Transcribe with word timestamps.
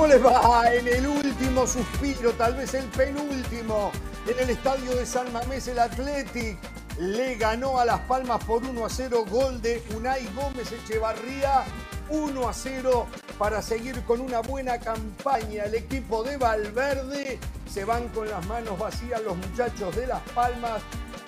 ¿Cómo 0.00 0.14
les 0.14 0.24
va 0.24 0.74
en 0.74 0.88
el 0.88 1.06
último 1.06 1.66
suspiro, 1.66 2.32
tal 2.32 2.54
vez 2.54 2.72
el 2.72 2.86
penúltimo? 2.86 3.92
En 4.26 4.38
el 4.38 4.48
estadio 4.48 4.96
de 4.96 5.04
San 5.04 5.30
Mamés, 5.30 5.68
el 5.68 5.78
Athletic 5.78 6.56
le 6.98 7.34
ganó 7.34 7.78
a 7.78 7.84
Las 7.84 8.00
Palmas 8.00 8.42
por 8.44 8.64
1 8.64 8.86
a 8.86 8.88
0, 8.88 9.26
gol 9.28 9.60
de 9.60 9.84
Unai 9.94 10.26
Gómez 10.34 10.72
Echevarría, 10.72 11.64
1 12.08 12.48
a 12.48 12.54
0 12.54 13.06
para 13.38 13.60
seguir 13.60 14.02
con 14.04 14.22
una 14.22 14.40
buena 14.40 14.78
campaña. 14.78 15.64
El 15.64 15.74
equipo 15.74 16.22
de 16.22 16.38
Valverde 16.38 17.38
se 17.70 17.84
van 17.84 18.08
con 18.08 18.26
las 18.26 18.46
manos 18.46 18.78
vacías 18.78 19.20
los 19.20 19.36
muchachos 19.36 19.94
de 19.96 20.06
Las 20.06 20.22
Palmas. 20.30 20.80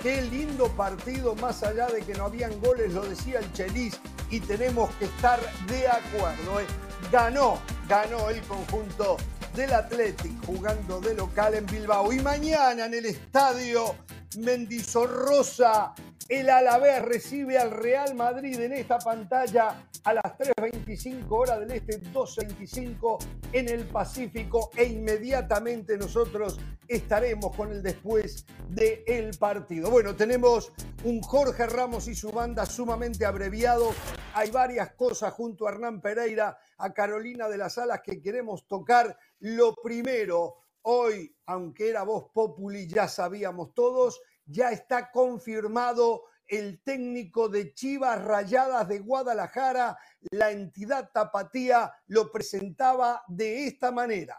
Qué 0.03 0.23
lindo 0.23 0.69
partido, 0.69 1.35
más 1.35 1.63
allá 1.63 1.89
de 1.89 2.01
que 2.01 2.15
no 2.15 2.25
habían 2.25 2.59
goles, 2.63 2.95
lo 2.95 3.03
decía 3.03 3.41
el 3.41 3.53
Chelis, 3.53 4.01
y 4.31 4.41
tenemos 4.41 4.91
que 4.95 5.05
estar 5.05 5.39
de 5.67 5.89
acuerdo. 5.89 6.59
¿eh? 6.59 6.67
Ganó, 7.13 7.59
ganó 7.93 8.31
el 8.31 8.41
conjunto 8.45 9.19
del 9.55 9.71
Athletic 9.75 10.47
jugando 10.47 10.99
de 10.99 11.13
local 11.13 11.53
en 11.53 11.67
Bilbao. 11.67 12.11
Y 12.11 12.21
mañana 12.21 12.87
en 12.87 12.95
el 12.95 13.05
estadio 13.05 13.97
Mendizorrosa, 14.39 15.93
el 16.29 16.51
Alavés 16.51 17.03
recibe 17.03 17.59
al 17.59 17.71
Real 17.71 18.15
Madrid 18.15 18.59
en 18.61 18.73
esta 18.73 18.99
pantalla 18.99 19.89
a 20.05 20.15
las 20.15 20.25
3.25 20.25 21.27
horas 21.31 21.61
del 21.61 21.73
este, 21.73 22.01
2.25 22.13 23.19
en 23.53 23.69
el 23.69 23.85
Pacífico 23.87 24.71
e 24.77 24.85
inmediatamente 24.85 25.97
nosotros 25.97 26.59
estaremos 26.89 27.55
con 27.57 27.71
el 27.71 27.83
después 27.83 28.47
del 28.69 29.31
partido. 29.39 29.91
Bueno, 29.91 30.17
tenemos 30.17 30.73
un 31.05 31.21
Jorge 31.23 31.67
Ramos 31.67 32.09
y 32.09 32.15
su 32.15 32.31
banda 32.31 32.67
sumamente 32.67 33.25
abreviado. 33.25 33.93
Hay 34.35 34.51
varias 34.51 34.93
cosas 34.95 35.33
junto 35.33 35.67
a 35.67 35.73
Hernán 35.73 36.01
Pereira, 36.01 36.59
a 36.79 36.93
Carolina 36.93 37.49
de 37.49 37.59
las 37.59 37.79
Alas 37.79 38.01
que 38.03 38.21
queremos 38.21 38.67
tocar. 38.67 39.17
Lo 39.41 39.75
primero, 39.75 40.57
hoy, 40.83 41.35
aunque 41.53 41.91
era 41.91 42.03
voz 42.03 42.31
populi, 42.33 42.87
ya 42.89 43.07
sabíamos 43.09 43.75
todos, 43.75 44.21
ya 44.47 44.71
está 44.73 45.11
confirmado 45.11 46.25
el 46.47 46.83
técnico 46.83 47.49
de 47.49 47.73
Chivas 47.73 48.23
Rayadas 48.25 48.89
de 48.89 48.99
Guadalajara, 48.99 49.97
la 50.33 50.51
entidad 50.51 51.11
tapatía 51.13 51.93
lo 52.09 52.31
presentaba 52.31 53.23
de 53.29 53.67
esta 53.67 53.91
manera. 53.93 54.37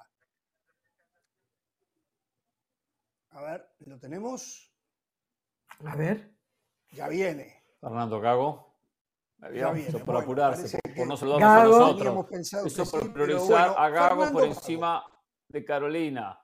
A 3.31 3.42
ver, 3.42 3.67
¿lo 3.86 3.98
tenemos? 4.00 4.72
A 5.86 5.95
ver. 5.95 6.31
Ya 6.92 7.08
viene. 7.08 7.64
Fernando 7.81 8.20
Gago. 8.22 8.75
Ya 9.42 9.48
viene. 9.72 9.88
Eso 9.88 9.98
por 10.00 10.05
Bueno, 10.05 10.20
apurarse, 10.20 10.80
por, 10.95 11.08
no 11.08 11.17
saludarnos 11.17 11.50
Gago- 11.50 11.75
a 11.75 11.80
nosotros. 11.80 12.66
Eso 12.66 12.86
por 12.92 13.03
sí, 13.03 13.09
priorizar 13.09 13.70
bueno, 13.70 13.77
a 13.77 13.89
Gago 13.89 14.08
Fernando 14.09 14.31
por 14.33 14.42
Gago. 14.50 14.53
encima 14.53 15.03
de 15.48 15.66
Carolina. 15.66 16.39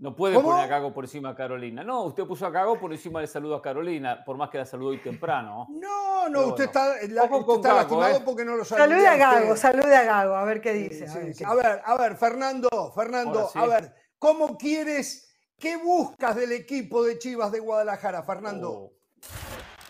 No 0.00 0.16
puede 0.16 0.34
¿Cómo? 0.34 0.48
poner 0.48 0.64
a 0.64 0.66
Gago 0.66 0.94
por 0.94 1.04
encima 1.04 1.28
de 1.30 1.34
Carolina. 1.36 1.84
No, 1.84 2.04
usted 2.04 2.24
puso 2.24 2.46
a 2.46 2.50
Gago 2.50 2.80
por 2.80 2.90
encima 2.90 3.20
del 3.20 3.28
saludo 3.28 3.56
a 3.56 3.60
Carolina, 3.60 4.24
por 4.24 4.34
más 4.38 4.48
que 4.48 4.56
la 4.56 4.64
saludó 4.64 4.90
hoy 4.90 5.02
temprano. 5.02 5.66
No, 5.68 6.26
no, 6.30 6.46
usted 6.46 6.70
bueno. 6.72 7.04
está, 7.04 7.06
la- 7.12 7.24
usted 7.36 7.54
está 7.56 7.68
Gago, 7.68 7.76
lastimado 7.76 8.16
¿eh? 8.16 8.22
porque 8.24 8.44
no 8.46 8.56
lo 8.56 8.64
saludé 8.64 8.88
Salude 8.88 9.06
a 9.08 9.16
Gago, 9.16 9.52
usted. 9.52 9.56
salude 9.60 9.96
a 9.96 10.02
Gago, 10.04 10.34
a 10.36 10.44
ver 10.44 10.60
qué 10.62 10.72
dice. 10.72 11.06
Sí, 11.06 11.12
a 11.18 11.20
ver 11.20 11.34
sí. 11.34 11.38
qué- 11.38 11.44
A 11.44 11.54
ver, 11.54 11.82
a 11.84 11.96
ver, 11.98 12.16
Fernando, 12.16 12.68
Fernando, 12.94 13.50
sí. 13.52 13.58
a 13.58 13.66
ver, 13.66 13.94
¿cómo 14.18 14.56
quieres, 14.56 15.36
qué 15.58 15.76
buscas 15.76 16.34
del 16.34 16.52
equipo 16.52 17.04
de 17.04 17.18
Chivas 17.18 17.52
de 17.52 17.60
Guadalajara, 17.60 18.22
Fernando? 18.22 18.70
Oh. 18.70 18.92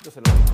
Yo 0.03 0.11
se 0.11 0.21
lo 0.21 0.33
digo. 0.33 0.45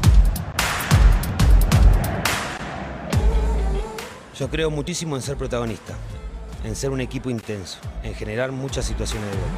Yo 4.34 4.50
creo 4.50 4.70
muchísimo 4.70 5.16
en 5.16 5.22
ser 5.22 5.38
protagonista, 5.38 5.94
en 6.64 6.76
ser 6.76 6.90
un 6.90 7.00
equipo 7.00 7.30
intenso, 7.30 7.78
en 8.02 8.14
generar 8.14 8.52
muchas 8.52 8.84
situaciones 8.84 9.30
de 9.30 9.36
gol. 9.36 9.50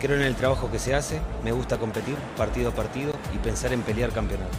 Creo 0.00 0.16
en 0.16 0.22
el 0.22 0.34
trabajo 0.34 0.70
que 0.70 0.80
se 0.80 0.94
hace, 0.94 1.20
me 1.44 1.52
gusta 1.52 1.78
competir 1.78 2.16
partido 2.36 2.70
a 2.70 2.74
partido 2.74 3.12
y 3.32 3.38
pensar 3.38 3.72
en 3.72 3.82
pelear 3.82 4.10
campeonatos. 4.10 4.58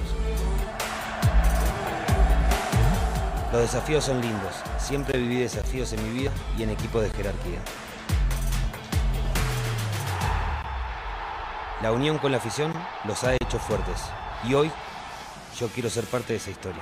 Los 3.51 3.61
desafíos 3.61 4.05
son 4.05 4.21
lindos, 4.21 4.53
siempre 4.79 5.19
viví 5.19 5.41
desafíos 5.41 5.91
en 5.93 6.03
mi 6.03 6.17
vida 6.17 6.31
y 6.57 6.63
en 6.63 6.69
equipos 6.69 7.03
de 7.03 7.09
jerarquía. 7.11 7.59
La 11.81 11.91
unión 11.91 12.17
con 12.19 12.31
la 12.31 12.37
afición 12.37 12.73
los 13.03 13.25
ha 13.25 13.35
hecho 13.35 13.59
fuertes 13.59 14.01
y 14.45 14.53
hoy 14.53 14.71
yo 15.59 15.67
quiero 15.69 15.89
ser 15.89 16.05
parte 16.05 16.33
de 16.33 16.37
esa 16.37 16.51
historia. 16.51 16.81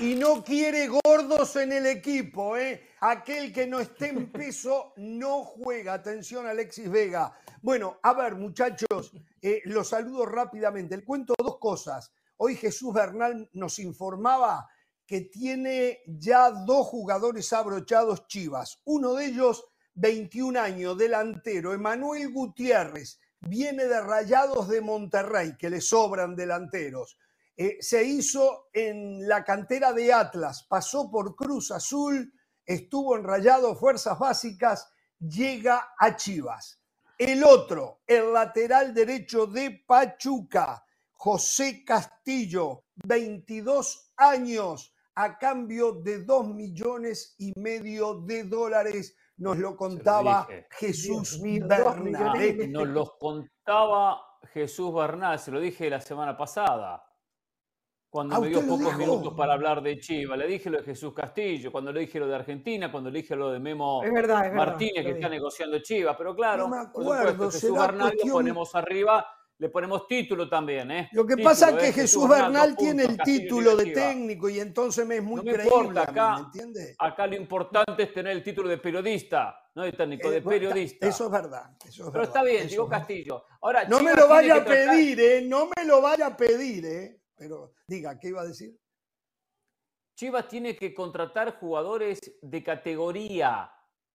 Y 0.00 0.16
no 0.16 0.44
quiere 0.44 0.88
gordos 0.88 1.56
en 1.56 1.72
el 1.72 1.86
equipo, 1.86 2.56
¿eh? 2.58 2.90
Aquel 3.00 3.52
que 3.52 3.66
no 3.66 3.80
esté 3.80 4.08
en 4.08 4.30
peso 4.30 4.92
no 4.96 5.44
juega. 5.44 5.94
Atención, 5.94 6.46
Alexis 6.46 6.90
Vega. 6.90 7.32
Bueno, 7.62 7.98
a 8.02 8.12
ver, 8.12 8.34
muchachos, 8.34 9.12
eh, 9.40 9.62
los 9.64 9.88
saludo 9.88 10.26
rápidamente. 10.26 10.96
Le 10.96 11.04
cuento 11.04 11.34
dos 11.38 11.58
cosas. 11.58 12.12
Hoy 12.36 12.56
Jesús 12.56 12.92
Bernal 12.92 13.48
nos 13.54 13.78
informaba 13.78 14.68
que 15.06 15.22
tiene 15.22 16.00
ya 16.06 16.50
dos 16.50 16.86
jugadores 16.86 17.52
abrochados 17.52 18.26
Chivas. 18.26 18.80
Uno 18.84 19.14
de 19.14 19.26
ellos, 19.26 19.64
21 19.94 20.58
años, 20.60 20.96
delantero, 20.96 21.72
Emanuel 21.72 22.32
Gutiérrez, 22.32 23.20
viene 23.40 23.84
de 23.84 24.00
Rayados 24.00 24.68
de 24.68 24.80
Monterrey, 24.80 25.56
que 25.58 25.70
le 25.70 25.80
sobran 25.80 26.34
delanteros. 26.34 27.18
Eh, 27.56 27.76
se 27.80 28.02
hizo 28.02 28.68
en 28.72 29.28
la 29.28 29.44
cantera 29.44 29.92
de 29.92 30.12
Atlas, 30.12 30.64
pasó 30.68 31.10
por 31.10 31.36
Cruz 31.36 31.70
Azul, 31.70 32.32
estuvo 32.64 33.16
en 33.16 33.24
Rayado 33.24 33.76
Fuerzas 33.76 34.18
Básicas, 34.18 34.88
llega 35.20 35.94
a 35.98 36.16
Chivas. 36.16 36.80
El 37.16 37.44
otro, 37.44 38.00
el 38.06 38.32
lateral 38.32 38.92
derecho 38.92 39.46
de 39.46 39.84
Pachuca, 39.86 40.84
José 41.12 41.84
Castillo, 41.84 42.86
22 42.96 44.12
años, 44.16 44.93
a 45.16 45.38
cambio 45.38 45.92
de 45.92 46.24
2 46.24 46.48
millones 46.48 47.34
y 47.38 47.52
medio 47.58 48.20
de 48.22 48.44
dólares, 48.44 49.16
nos 49.36 49.58
lo 49.58 49.76
contaba. 49.76 50.46
Jesús 50.70 51.40
dos 51.40 51.42
Bernal. 51.42 52.70
Nos 52.70 52.88
los 52.88 53.16
contaba 53.18 54.20
Jesús 54.52 54.92
Bernal, 54.94 55.38
se 55.38 55.50
lo 55.50 55.60
dije 55.60 55.88
la 55.90 56.00
semana 56.00 56.36
pasada. 56.36 57.02
Cuando 58.10 58.36
Ah, 58.36 58.40
me 58.40 58.48
dio 58.48 58.58
¿usted 58.60 58.70
lo 58.70 58.76
pocos 58.78 58.96
dijo? 58.98 59.10
minutos 59.12 59.34
para 59.36 59.54
hablar 59.54 59.82
de 59.82 59.98
Chiva. 59.98 60.36
Le 60.36 60.46
dije 60.46 60.70
lo 60.70 60.78
de 60.78 60.84
Jesús 60.84 61.12
Castillo, 61.12 61.72
cuando 61.72 61.92
le 61.92 62.00
dije 62.00 62.20
lo 62.20 62.28
de 62.28 62.34
Argentina, 62.36 62.90
cuando 62.92 63.10
le 63.10 63.22
dije 63.22 63.34
lo 63.34 63.50
de 63.50 63.58
Memo 63.58 64.04
Es 64.04 64.12
verdad, 64.12 64.46
es 64.46 64.52
verdad, 64.52 64.66
Martínez, 64.66 65.04
que 65.04 65.10
está 65.12 65.28
negociando 65.28 65.80
Chiva. 65.80 66.16
Pero 66.16 66.32
claro, 66.36 66.68
No 66.68 66.76
me 66.76 66.76
por 66.92 67.02
acuerdo, 67.02 67.32
supuesto, 67.32 67.50
Jesús 67.50 67.72
Bernal 67.76 68.08
cuestión- 68.10 68.28
lo 68.28 68.34
ponemos 68.34 68.74
arriba, 68.76 69.26
le 69.58 69.68
ponemos 69.68 70.06
título 70.08 70.48
también. 70.48 70.90
¿eh? 70.90 71.08
Lo 71.12 71.24
que 71.24 71.34
Título, 71.36 71.50
pasa 71.50 71.70
es 71.70 71.76
que 71.76 71.88
¿eh? 71.88 71.92
Jesús 71.92 72.28
Bernal, 72.28 72.76
tiene 72.76 73.04
el 73.04 73.16
título 73.18 73.76
de 73.76 73.92
técnico 73.92 74.48
y 74.48 74.58
entonces 74.60 75.06
me 75.06 75.16
es 75.16 75.22
muy 75.22 75.36
No 75.36 75.42
me 75.44 75.52
creíble, 75.52 75.76
importa, 75.76 76.02
acá- 76.02 76.34
¿me 76.36 76.40
entiende? 76.46 76.94
Acá 76.98 77.26
lo 77.26 77.36
importante 77.36 78.02
es 78.02 78.12
tener 78.12 78.32
el 78.32 78.42
título 78.42 78.68
de 78.68 78.78
periodista, 78.78 79.56
no 79.74 79.82
de 79.84 79.92
técnico, 79.92 80.30
de 80.30 80.38
Eh, 80.38 80.42
periodista. 80.42 81.06
Eso 81.06 81.26
es 81.26 81.30
verdad. 81.30 81.70
eso 81.80 81.88
es 81.88 81.96
Pero 81.98 82.10
verdad, 82.10 82.24
está 82.24 82.42
bien, 82.42 82.68
digo. 82.68 82.88
Castillo. 82.88 83.44
Ahora, 83.62 83.84
No 83.84 84.00
me 84.00 84.14
lo 84.14 84.28
vaya 84.28 84.56
a 84.56 84.64
tratar- 84.64 84.90
pedir, 84.90 85.20
¿eh? 85.20 85.42
No 85.46 85.66
me 85.76 85.84
lo 85.84 86.00
vaya 86.02 86.26
a 86.26 86.36
pedir, 86.36 86.84
¿eh? 86.84 87.20
Pero 87.36 87.72
diga, 87.86 88.18
¿qué 88.18 88.28
iba 88.28 88.42
a 88.42 88.46
decir? 88.46 88.76
Chivas 90.16 90.46
tiene 90.48 90.76
que 90.76 90.94
contratar 90.94 91.58
jugadores 91.58 92.20
de 92.40 92.62
categoría, 92.62 93.70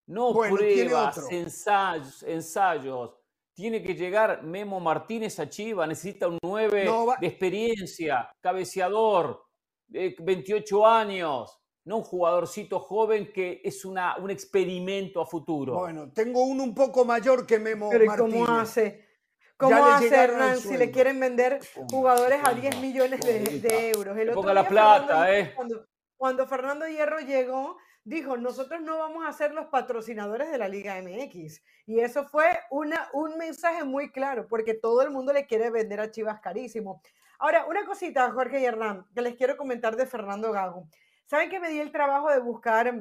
no 0.08 0.34
Bueno, 0.34 0.56
pruebas, 0.56 1.20
ensayos, 1.30 2.24
ensayos. 2.24 3.19
Tiene 3.60 3.84
que 3.84 3.94
llegar 3.94 4.42
Memo 4.42 4.80
Martínez 4.80 5.38
a 5.38 5.50
Chivas, 5.50 5.86
necesita 5.86 6.30
un 6.30 6.38
9 6.42 6.86
No, 6.86 7.08
va- 7.08 7.18
de 7.20 7.28
experiencia, 7.28 8.32
cabeceador, 8.40 9.44
de 9.86 10.16
28 10.18 10.88
años, 10.88 11.60
no 11.84 11.98
un 11.98 12.04
jugadorcito 12.04 12.80
joven 12.80 13.34
que 13.34 13.60
es 13.62 13.84
una, 13.84 14.16
un 14.16 14.30
experimento 14.30 15.20
a 15.20 15.26
futuro. 15.26 15.74
Bueno, 15.74 16.10
tengo 16.14 16.42
uno 16.44 16.64
un 16.64 16.74
poco 16.74 17.04
mayor 17.04 17.46
que 17.46 17.60
Memo 17.60 17.90
Pero 17.90 18.06
¿y 18.06 18.08
Martínez. 18.08 18.46
cómo 18.46 18.60
hace? 18.60 19.10
¿Cómo 19.58 19.76
hace 19.76 20.16
Hernán 20.16 20.58
si 20.58 20.78
le 20.78 20.90
quieren 20.90 21.20
vender 21.20 21.60
jugadores 21.92 22.40
a 22.46 22.54
10 22.54 22.76
ponga, 22.76 22.88
millones 22.88 23.20
de, 23.20 23.90
euros? 23.90 24.18
El 24.18 24.30
otro 24.30 24.42
ponga 24.42 24.54
la 24.54 24.62
día 24.62 24.70
Fernando 24.70 25.06
plata, 25.06 25.26
Hierro, 25.34 25.50
¿eh? 25.50 25.54
Cuando, 25.54 25.86
cuando 26.16 26.48
Fernando 26.48 26.88
Hierro 26.88 27.20
llegó, 27.20 27.76
dijo, 28.04 28.38
nosotros 28.38 28.82
no 28.82 28.98
vamos 28.98 29.26
a 29.28 29.34
ser 29.34 29.54
los 29.54 29.68
patrocinadores 29.68 30.52
de 30.52 30.58
la 30.58 30.68
Liga 30.68 31.02
MX. 31.02 31.62
Y 31.86 32.00
eso 32.00 32.26
fue 32.26 32.46
una, 32.72 33.10
un 33.14 33.38
mensaje 33.38 33.84
muy 33.84 34.12
claro, 34.12 34.48
porque 34.48 34.74
todo 34.74 35.02
el 35.02 35.12
mundo 35.12 35.34
le 35.34 35.46
quiere 35.46 35.70
vender 35.70 36.00
a 36.00 36.12
Chivas 36.12 36.40
carísimo. 36.40 37.02
Ahora, 37.40 37.66
una 37.68 37.86
cosita, 37.86 38.32
Jorge 38.32 38.60
y 38.60 38.66
Hernán, 38.66 39.06
que 39.14 39.22
les 39.22 39.36
quiero 39.36 39.56
comentar 39.56 39.96
de 39.96 40.06
Fernando 40.06 40.52
Gago. 40.52 40.88
¿Saben 41.26 41.50
que 41.50 41.60
me 41.60 41.70
di 41.70 41.80
el 41.80 41.92
trabajo 41.92 42.30
de 42.30 42.40
buscar 42.40 42.94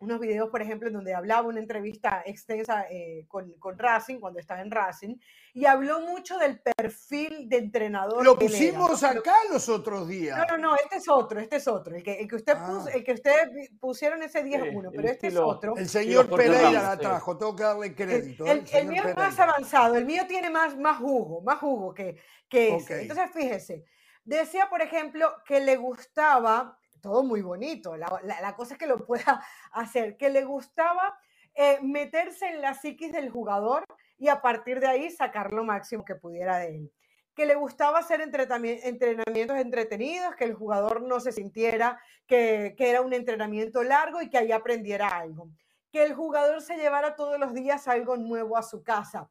unos 0.00 0.18
videos, 0.18 0.48
por 0.48 0.62
ejemplo, 0.62 0.88
en 0.88 0.94
donde 0.94 1.14
hablaba 1.14 1.46
una 1.46 1.60
entrevista 1.60 2.22
extensa 2.24 2.86
eh, 2.90 3.26
con, 3.28 3.52
con, 3.58 3.78
Racing, 3.78 4.18
cuando 4.18 4.40
estaba 4.40 4.62
en 4.62 4.70
Racing, 4.70 5.16
y 5.52 5.66
habló 5.66 6.00
mucho 6.00 6.38
del 6.38 6.58
perfil 6.58 7.48
de 7.50 7.58
entrenador. 7.58 8.24
Lo 8.24 8.38
pusimos 8.38 9.04
acá 9.04 9.34
los 9.52 9.68
otros 9.68 10.08
días. 10.08 10.38
No, 10.38 10.56
no, 10.56 10.70
no, 10.70 10.76
este 10.76 10.96
es 10.96 11.08
otro, 11.08 11.38
este 11.38 11.56
es 11.56 11.68
otro. 11.68 11.94
El 11.94 12.02
que, 12.02 12.14
el 12.14 12.28
que 12.28 12.36
usted 12.36 12.54
puso, 12.54 12.86
ah. 12.88 12.92
el 12.94 13.04
que 13.04 13.12
ustedes 13.12 13.70
pusieron 13.78 14.22
ese 14.22 14.42
10-1, 14.42 14.90
pero 14.96 15.08
este 15.08 15.26
es 15.26 15.36
otro. 15.36 15.76
El 15.76 15.88
señor 15.88 16.30
Pereira 16.30 16.82
la 16.82 16.98
trajo, 16.98 17.36
tengo 17.36 17.54
que 17.54 17.62
darle 17.62 17.94
crédito. 17.94 18.46
El, 18.46 18.64
el, 18.72 18.86
mío 18.86 19.02
es 19.06 19.14
más 19.14 19.38
avanzado, 19.38 19.96
el 19.96 20.06
mío 20.06 20.22
tiene 20.26 20.48
más, 20.48 20.78
más 20.78 20.96
jugo, 20.96 21.42
más 21.42 21.58
jugo 21.58 21.92
que, 21.92 22.16
que 22.48 22.76
ese. 22.76 23.02
Entonces, 23.02 23.30
fíjese, 23.34 23.84
decía, 24.24 24.70
por 24.70 24.80
ejemplo, 24.80 25.30
que 25.44 25.60
le 25.60 25.76
gustaba 25.76 26.79
todo 27.00 27.22
muy 27.22 27.42
bonito. 27.42 27.96
La, 27.96 28.54
cosa 28.56 28.74
es 28.74 28.78
que 28.78 28.86
lo 28.86 29.04
pueda 29.04 29.44
hacer, 29.72 30.16
que 30.16 30.30
le 30.30 30.44
gustaba 30.44 31.18
eh, 31.54 31.78
meterse 31.82 32.48
en 32.48 32.60
la 32.60 32.74
psiquis 32.74 33.12
del 33.12 33.30
jugador 33.30 33.84
y 34.18 34.28
a 34.28 34.40
partir 34.40 34.80
de 34.80 34.86
ahí 34.86 35.10
sacar 35.10 35.52
lo 35.52 35.64
máximo 35.64 36.04
que 36.04 36.14
pudiera 36.14 36.58
de 36.58 36.76
él. 36.76 36.92
Que 37.34 37.46
le 37.46 37.54
gustaba 37.54 38.00
hacer 38.00 38.20
entrenamientos 38.20 39.56
entretenidos, 39.56 40.34
que 40.36 40.44
el 40.44 40.54
jugador 40.54 41.00
no 41.02 41.20
se 41.20 41.32
sintiera 41.32 42.00
que, 42.26 42.74
era 42.78 43.00
un 43.00 43.12
entrenamiento 43.12 43.82
largo 43.82 44.20
y 44.20 44.28
que 44.28 44.38
ahí 44.38 44.52
aprendiera 44.52 45.08
algo. 45.08 45.48
Que 45.90 46.04
el 46.04 46.14
jugador 46.14 46.60
se 46.60 46.76
llevara 46.76 47.16
todos 47.16 47.38
los 47.38 47.54
días 47.54 47.88
algo 47.88 48.16
nuevo 48.16 48.56
a 48.56 48.62
su 48.62 48.82
casa. 48.82 49.30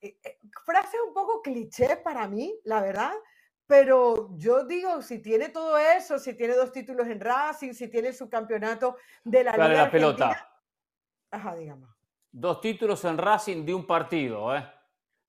Eh, 0.00 0.16
eh, 0.24 0.38
un 1.06 1.14
poco 1.14 1.42
cliché 1.42 1.96
para 1.96 2.26
mí, 2.28 2.58
la 2.64 2.80
verdad, 2.82 3.14
pero 3.66 4.30
yo 4.36 4.64
digo, 4.64 5.00
si 5.00 5.20
tiene 5.20 5.48
todo 5.48 5.78
eso, 5.78 6.18
si 6.18 6.34
tiene 6.34 6.54
dos 6.54 6.70
títulos 6.70 7.06
en 7.06 7.20
Racing, 7.20 7.72
si 7.72 7.88
tiene 7.88 8.12
su 8.12 8.28
campeonato 8.28 8.96
de 9.22 9.44
la 9.44 9.52
Liga 9.52 9.68
la 9.68 9.90
pelota. 9.90 10.60
Ajá, 11.30 11.54
dígame. 11.54 11.86
Dos 12.30 12.60
títulos 12.60 13.04
en 13.04 13.16
Racing 13.16 13.64
de 13.64 13.74
un 13.74 13.86
partido, 13.86 14.54
¿eh? 14.54 14.64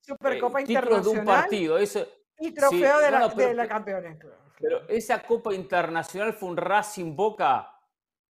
Supercopa 0.01 0.59
eh, 0.59 0.65
Internacional. 0.67 1.03
de 1.03 1.09
un 1.19 1.25
partido. 1.25 1.79
y 1.81 2.51
trofeo 2.51 2.99
de, 2.99 3.11
la, 3.11 3.27
de 3.27 3.53
la 3.53 3.67
campeones. 3.67 4.17
Pero 4.59 4.87
esa 4.87 5.21
Copa 5.23 5.53
Internacional 5.53 6.33
fue 6.33 6.49
un 6.49 6.57
Racing 6.57 7.15
Boca 7.15 7.71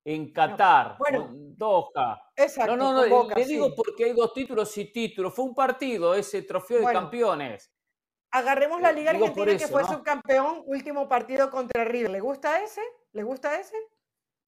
en 0.03 0.31
Qatar, 0.31 0.97
bueno, 0.99 1.29
Doha. 1.31 2.29
Exacto. 2.35 2.77
No, 2.77 2.93
no, 2.93 3.07
no, 3.07 3.35
le 3.35 3.45
digo 3.45 3.73
porque 3.75 4.05
hay 4.05 4.13
dos 4.13 4.33
títulos 4.33 4.77
y 4.77 4.85
títulos. 4.91 5.33
Fue 5.33 5.45
un 5.45 5.55
partido 5.55 6.13
ese 6.13 6.43
trofeo 6.43 6.85
de 6.85 6.93
campeones. 6.93 7.74
Agarremos 8.35 8.81
la 8.81 8.91
Liga 8.91 9.11
Argentina 9.11 9.57
que 9.57 9.65
fue 9.65 9.85
subcampeón, 9.85 10.63
último 10.65 11.07
partido 11.07 11.49
contra 11.49 11.85
River. 11.85 12.11
¿Le 12.11 12.19
gusta 12.19 12.61
ese? 12.61 12.81
¿Le 13.13 13.23
gusta 13.23 13.57
ese? 13.57 13.77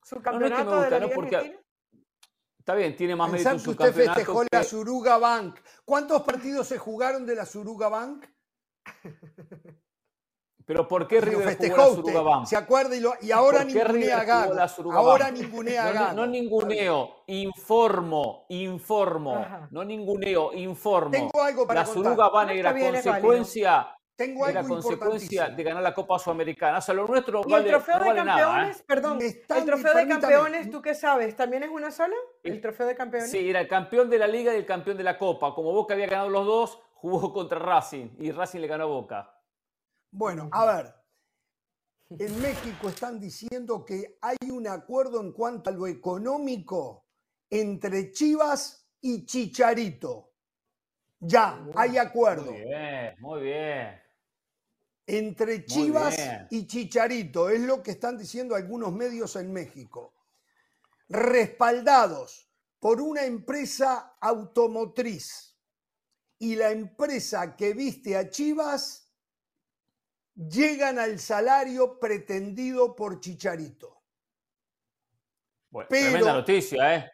Subcampeonato 0.04 0.82
de 0.82 0.90
la 0.90 1.00
Liga 1.00 1.16
Argentina. 1.16 1.60
Está 2.60 2.76
bien, 2.76 2.98
tiene 2.98 3.16
más 3.16 3.32
mérito 3.32 3.50
que 3.64 3.70
usted 3.70 3.94
festejó 3.94 4.44
la 4.52 4.62
Suruga 4.66 5.18
Bank. 5.18 5.62
¿Cuántos 5.86 6.22
partidos 6.24 6.68
se 6.68 6.78
jugaron 6.78 7.26
de 7.26 7.36
la 7.36 7.46
Suruga 7.46 7.88
Bank? 7.88 8.26
Pero 10.66 10.86
¿por 10.86 11.08
qué 11.08 11.22
River 11.22 11.48
festejó 11.48 11.76
jugó 11.76 11.90
la 11.90 11.96
Suruga 11.96 12.22
Bank? 12.22 12.46
¿Se 12.46 12.58
acuerda? 12.58 12.96
Y, 13.22 13.32
ahora 13.32 13.64
ningunea 13.64 14.20
a 14.20 14.24
Gago. 14.26 14.92
Ahora 14.92 15.32
ningunea 15.32 15.86
a 15.86 15.92
Gago. 15.92 16.08
No, 16.14 16.26
no, 16.26 16.28
ninguneo, 16.28 17.24
informo, 17.28 18.46
informo. 18.50 19.46
No 19.72 19.86
ninguneo, 19.86 20.52
informo. 20.54 21.12
Tengo 21.12 21.42
algo 21.42 21.66
para 21.66 21.82
La 21.82 21.86
Suruga 21.86 22.30
Bank 22.30 22.52
era 22.52 22.74
consecuencia... 22.78 23.94
Tengo 24.18 24.48
era 24.48 24.64
consecuencia 24.64 25.50
de 25.50 25.64
ganar 25.64 25.84
la 25.84 25.94
Copa 25.94 26.18
Sudamericana. 26.18 26.80
O 26.80 26.82
sea, 26.82 26.96
lo 26.96 27.06
nuestro 27.06 27.44
¿Y 27.48 27.54
el 27.54 27.68
trofeo 27.68 28.00
de 28.00 28.16
campeones, 28.16 28.80
¿eh? 28.80 28.84
perdón, 28.88 29.20
el 29.22 29.66
trofeo 29.66 29.94
de 29.94 30.08
campeones, 30.08 30.72
¿tú 30.72 30.82
qué 30.82 30.96
sabes? 30.96 31.36
¿También 31.36 31.62
es 31.62 31.70
una 31.70 31.92
sola? 31.92 32.16
¿El 32.44 32.60
trofeo 32.60 32.88
de 32.88 32.96
campeones? 32.96 33.30
Sí, 33.30 33.48
era 33.48 33.62
el 33.62 33.68
campeón 33.68 34.10
de 34.10 34.18
la 34.18 34.26
Liga 34.26 34.56
y 34.56 34.58
el 34.58 34.66
campeón 34.66 34.98
de 34.98 35.04
la 35.04 35.20
Copa. 35.20 35.54
Como 35.54 35.72
Boca 35.72 35.94
había 35.94 36.08
ganado 36.08 36.30
los 36.30 36.48
dos, 36.48 36.80
jugó 36.96 37.32
contra 37.32 37.60
Racing 37.60 38.10
y 38.18 38.32
Racing 38.32 38.60
le 38.60 38.68
ganó 38.68 38.86
a 38.86 38.88
Boca. 38.88 39.37
Bueno, 40.12 40.50
a 40.52 40.66
ver, 40.66 40.96
en 42.10 42.42
México 42.42 42.90
están 42.90 43.20
diciendo 43.20 43.86
que 43.86 44.18
hay 44.22 44.38
un 44.50 44.68
acuerdo 44.68 45.22
en 45.22 45.32
cuanto 45.32 45.70
a 45.70 45.74
lo 45.74 45.88
económico 45.88 47.06
entre 47.50 48.12
Chivas 48.12 48.88
y 49.02 49.26
Chicharito. 49.26 50.32
Ya, 51.20 51.66
hay 51.76 51.98
acuerdo. 51.98 52.52
Muy 52.52 52.62
bien, 52.62 53.16
muy 53.20 53.42
bien. 53.42 54.02
Entre 55.08 55.66
Chivas 55.66 56.18
y 56.50 56.68
Chicharito, 56.68 57.50
es 57.50 57.62
lo 57.62 57.82
que 57.82 57.92
están 57.92 58.18
diciendo 58.18 58.56
algunos 58.56 58.92
medios 58.92 59.36
en 59.38 59.52
México. 59.54 60.14
Respaldados 61.08 62.52
por 62.80 63.02
una 63.02 63.24
empresa 63.24 64.18
automotriz. 64.20 65.56
Y 66.40 66.56
la 66.56 66.72
empresa 66.72 67.56
que 67.56 67.74
viste 67.74 68.16
a 68.16 68.30
Chivas 68.30 69.07
llegan 70.38 71.00
al 71.00 71.20
salario 71.20 72.00
pretendido 72.00 72.96
por 72.96 73.20
Chicharito. 73.20 74.04
Bueno, 75.70 75.90
tremenda 75.90 76.34
noticia, 76.34 76.96
¿eh? 76.96 77.12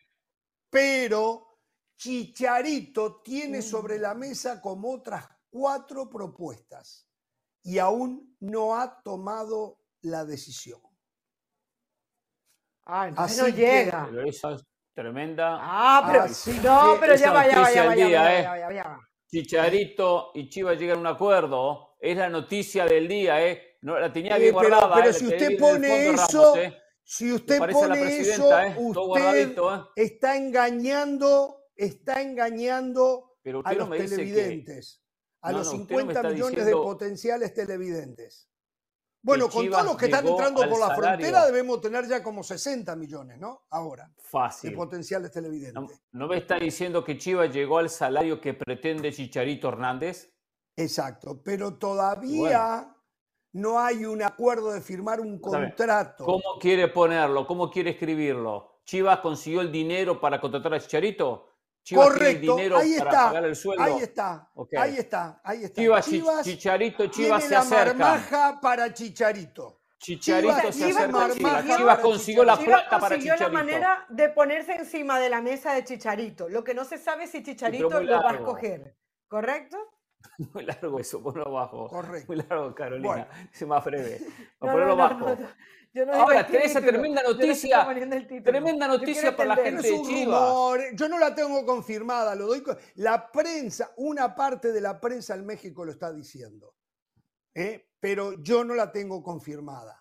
Pero 0.70 1.60
Chicharito 1.98 3.22
tiene 3.22 3.60
mm. 3.60 3.64
sobre 3.64 3.98
la 3.98 4.14
mesa 4.14 4.62
como 4.62 4.92
otras 4.92 5.28
cuatro 5.50 6.10
propuestas 6.10 7.08
y 7.64 7.80
aún 7.80 8.36
no 8.42 8.76
ha 8.76 9.02
tomado 9.02 9.80
la 10.02 10.26
decisión. 10.26 10.82
Ah, 12.86 13.08
entonces 13.08 13.38
no 13.38 13.48
llega. 13.48 14.08
Pero 14.10 14.28
esa 14.28 14.52
es 14.54 14.64
tremenda. 14.94 15.58
Ah, 15.62 16.04
pero 16.06 16.26
no, 16.62 16.98
pero 17.00 17.16
ya 17.16 17.32
va, 17.32 17.48
ya 17.48 17.60
va, 17.62 17.74
ya 17.74 17.86
va, 17.86 17.96
ya 17.96 18.84
va, 18.84 19.00
Chicharito 19.28 20.32
y 20.36 20.50
Chivas 20.50 20.78
llegan 20.78 20.98
a 20.98 21.00
un 21.02 21.08
acuerdo 21.08 21.93
es 22.04 22.18
la 22.18 22.30
noticia 22.30 22.86
del 22.86 23.08
día, 23.08 23.42
¿eh? 23.48 23.78
No, 23.82 23.98
la 23.98 24.12
tenía 24.12 24.38
bien 24.38 24.54
guardada. 24.54 24.94
Pero, 24.94 25.14
si 25.14 25.26
usted 25.26 25.58
pone 25.58 26.10
eso, 26.10 26.54
si 27.02 27.32
usted 27.32 27.60
pone 27.60 28.18
eso, 28.18 28.60
¿eh? 28.60 28.76
usted 28.78 29.58
¿eh? 29.58 29.86
está 29.96 30.36
engañando, 30.36 31.70
está 31.76 32.22
engañando 32.22 33.38
a 33.64 33.74
los 33.74 33.90
televidentes, 33.90 35.02
a 35.42 35.54
los 35.54 35.70
50 35.72 36.24
millones 36.24 36.66
de 36.66 36.74
potenciales 36.74 37.54
televidentes. 37.54 38.50
Bueno, 39.22 39.48
con 39.48 39.70
todos 39.70 39.86
los 39.86 39.96
que 39.96 40.06
están 40.08 40.28
entrando 40.28 40.70
por 40.70 40.80
la 40.82 40.94
frontera 40.94 41.46
debemos 41.46 41.80
tener 41.80 42.06
ya 42.06 42.22
como 42.22 42.44
60 42.44 42.94
millones, 42.98 43.40
¿no? 43.40 43.66
Ahora. 43.70 44.12
Fácil. 44.18 44.72
De 44.72 44.76
potenciales 44.76 45.32
televidentes. 45.32 46.02
¿No, 46.12 46.28
me 46.28 46.38
está 46.38 46.60
diciendo 46.60 47.02
que 47.06 47.18
Chivas 47.18 47.54
llegó 47.54 47.78
al 47.78 47.90
salario 47.90 48.42
que 48.42 48.54
pretende 48.54 49.14
Chicharito 49.14 49.70
Hernández? 49.70 50.33
Exacto, 50.76 51.42
pero 51.44 51.76
todavía 51.78 52.96
no 53.54 53.80
hay 53.80 54.06
un 54.06 54.24
acuerdo 54.24 54.72
de 54.72 54.82
firmar 54.82 55.22
un 55.22 55.40
contrato. 55.40 56.26
¿Cómo 56.26 56.58
quiere 56.60 56.88
ponerlo? 56.88 57.46
¿Cómo 57.46 57.70
quiere 57.70 57.92
escribirlo? 57.92 58.80
¿Chivas 58.84 59.20
consiguió 59.20 59.62
el 59.62 59.72
dinero 59.72 60.20
para 60.20 60.42
contratar 60.42 60.74
a 60.74 60.80
Chicharito? 60.80 61.50
¿Chivas 61.84 62.08
Correcto, 62.08 62.56
dinero 62.56 62.78
ahí 62.78 62.94
está, 62.94 63.06
para 63.06 63.24
pagar 63.26 63.46
el 63.46 63.56
sueldo? 63.56 63.84
Ahí 63.84 64.02
está, 64.02 64.52
ahí 64.78 64.98
está, 64.98 65.42
ahí 65.44 65.64
está. 65.66 66.02
Chivas, 66.02 66.44
Chicharito, 66.44 67.08
Chivas 67.08 67.44
se 67.44 67.56
acerca. 67.56 67.94
marmaja 67.94 68.60
para 68.62 68.94
Chicharito. 68.94 69.82
Chicharito 70.00 70.72
se 70.72 70.92
acerca 70.92 71.30
Chivas. 71.34 71.78
Chivas 71.78 72.00
consiguió 72.00 72.44
la 72.44 72.58
plata 72.58 73.00
para 73.00 73.18
Chicharito. 73.18 73.46
consiguió 73.46 73.48
la 73.48 73.50
manera 73.50 74.06
de 74.10 74.30
ponerse 74.30 74.74
encima 74.74 75.20
de 75.20 75.30
la 75.30 75.42
mesa 75.42 75.74
de 75.74 75.84
Chicharito. 75.84 76.50
Lo 76.50 76.64
que 76.64 76.74
no 76.74 76.86
se 76.86 76.98
sabe 76.98 77.26
es 77.26 77.32
si 77.32 77.44
Chicharito 77.44 78.02
lo 78.02 78.24
va 78.24 78.32
a 78.32 78.36
escoger. 78.36 78.98
¿Correcto? 79.28 79.78
Muy 80.54 80.66
largo 80.66 81.00
eso, 81.00 81.22
ponlo 81.22 81.48
abajo. 81.48 81.88
Correcto. 81.88 82.34
Muy 82.34 82.44
largo, 82.44 82.74
Carolina. 82.74 83.28
Se 83.52 83.66
más 83.66 83.84
breve. 83.84 84.20
No, 84.62 84.72
ponerlo 84.72 84.96
bajo. 84.96 85.38
Ahora, 86.12 86.48
tenés 86.48 86.72
esa 86.72 86.82
tremenda 86.82 87.22
noticia. 87.22 87.86
Tremenda 88.44 88.88
noticia 88.88 89.36
para 89.36 89.56
la 89.56 89.56
gente 89.58 89.92
de 89.92 90.02
Chivas. 90.02 90.80
Yo 90.94 91.08
no 91.08 91.20
la 91.20 91.36
tengo 91.36 91.66
confirmada, 91.66 92.34
lo 92.34 92.48
doy. 92.48 92.64
La 92.96 93.30
prensa, 93.32 93.92
una 93.98 94.34
parte 94.34 94.72
de 94.72 94.82
la 94.82 95.00
prensa 95.00 95.36
en 95.36 95.46
México 95.46 95.86
lo 95.86 95.92
está 95.92 96.12
diciendo. 96.12 96.74
¿eh? 97.54 97.90
Pero 98.00 98.42
yo 98.42 98.64
no 98.64 98.74
la 98.74 98.92
tengo 98.92 99.22
confirmada. 99.22 100.00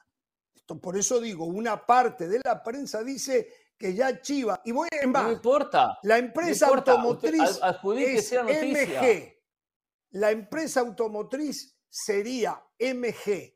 por 0.80 0.96
eso 0.96 1.20
digo, 1.20 1.44
una 1.44 1.84
parte 1.84 2.26
de 2.26 2.40
la 2.42 2.62
prensa 2.62 3.02
dice 3.02 3.48
que 3.76 3.94
ya 3.94 4.20
Chivas. 4.22 4.60
Y 4.64 4.72
voy 4.72 4.88
en 4.92 5.12
No 5.12 5.30
importa. 5.30 5.98
La 6.04 6.16
empresa 6.16 6.68
automotriz 6.68 7.60
es 7.98 8.32
MG 8.32 9.41
la 10.12 10.30
empresa 10.30 10.80
automotriz 10.80 11.76
sería 11.88 12.62
MG 12.78 13.54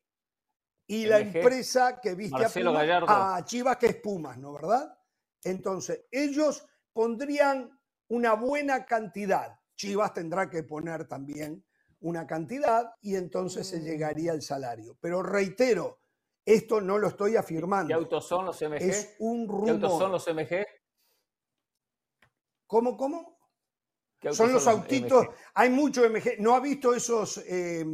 y 0.88 1.06
la 1.06 1.18
empresa 1.18 2.00
que 2.00 2.14
viste 2.14 2.44
a, 2.44 3.44
Chivas, 3.44 3.76
que 3.76 3.86
es 3.86 3.96
Pumas, 3.96 4.38
¿no? 4.38 4.52
¿Verdad? 4.52 4.96
Entonces, 5.42 6.06
ellos 6.10 6.66
pondrían 6.92 7.78
una 8.08 8.34
buena 8.34 8.86
cantidad. 8.86 9.58
Chivas 9.75 10.14
tendrá 10.14 10.48
que 10.48 10.62
poner 10.62 11.08
también 11.08 11.64
una 12.00 12.26
cantidad 12.26 12.94
y 13.00 13.16
entonces 13.16 13.66
se 13.66 13.80
mm. 13.80 13.82
llegaría 13.82 14.32
al 14.32 14.42
salario. 14.42 14.96
Pero 15.00 15.22
reitero, 15.22 16.00
esto 16.44 16.80
no 16.80 16.98
lo 16.98 17.08
estoy 17.08 17.36
afirmando. 17.36 17.88
¿Qué 17.88 17.94
autos 17.94 18.28
son 18.28 18.46
los 18.46 18.60
MG? 18.62 18.76
Es 18.76 19.16
un 19.18 19.48
rumor. 19.48 19.64
¿Qué 19.64 19.70
autos 19.72 19.98
son 19.98 20.12
los 20.12 20.26
MG? 20.26 20.64
¿Cómo, 22.66 22.96
cómo? 22.96 23.36
¿Qué 24.20 24.28
autos 24.28 24.37
Son 24.38 24.52
los 24.52 24.66
autitos, 24.66 25.25
MG? 25.26 25.35
hay 25.54 25.70
mucho 25.70 26.04
MG. 26.08 26.37
¿No 26.40 26.54
ha 26.54 26.61
visto 26.61 26.94
esos 26.94 27.38
eh, 27.46 27.85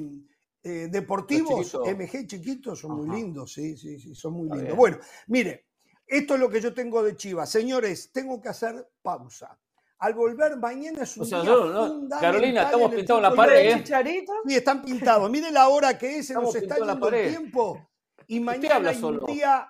eh, 0.62 0.88
deportivos. 0.90 1.74
MG 1.74 2.26
chiquitos? 2.26 2.80
Son 2.80 2.92
muy 2.92 3.16
lindos, 3.16 3.52
sí, 3.52 3.76
sí, 3.76 3.98
sí, 3.98 4.14
son 4.14 4.34
muy 4.34 4.42
Está 4.44 4.54
lindos. 4.56 4.66
bien. 4.68 4.76
Bueno, 4.76 4.98
mire, 5.26 5.66
esto 6.06 6.34
es 6.34 6.40
lo 6.40 6.48
que 6.48 6.60
yo 6.60 6.72
tengo 6.72 7.02
de 7.02 7.16
Chivas. 7.16 7.50
Señores, 7.50 8.10
tengo 8.12 8.40
que 8.40 8.48
hacer 8.48 8.88
pausa. 9.02 9.58
Al 9.98 10.14
volver 10.14 10.56
mañana 10.56 11.02
es 11.04 11.16
un 11.16 11.22
O 11.22 11.26
sea, 11.26 11.42
día 11.42 11.50
no- 11.52 11.58
fundamental 11.62 12.20
Carolina, 12.20 12.62
estamos 12.64 12.94
pintados 12.94 13.18
en 13.18 13.22
la 13.22 13.34
pared, 13.36 13.70
¿eh? 13.70 13.74
Chicharito. 13.78 14.32
Sí, 14.46 14.54
están 14.56 14.82
pintados. 14.82 15.30
Mire 15.30 15.50
la 15.52 15.68
hora 15.68 15.96
que 15.96 16.18
es, 16.18 16.26
se 16.26 16.34
nos 16.34 16.54
Estamos 16.54 16.56
está 16.56 16.76
yendo 16.76 16.92
el 16.92 16.98
pared. 16.98 17.28
tiempo. 17.30 17.88
Y 18.26 18.40
mañana 18.40 18.76
habla 18.76 18.90
hay 18.90 18.96
un 18.96 19.00
solo. 19.00 19.26
día 19.26 19.68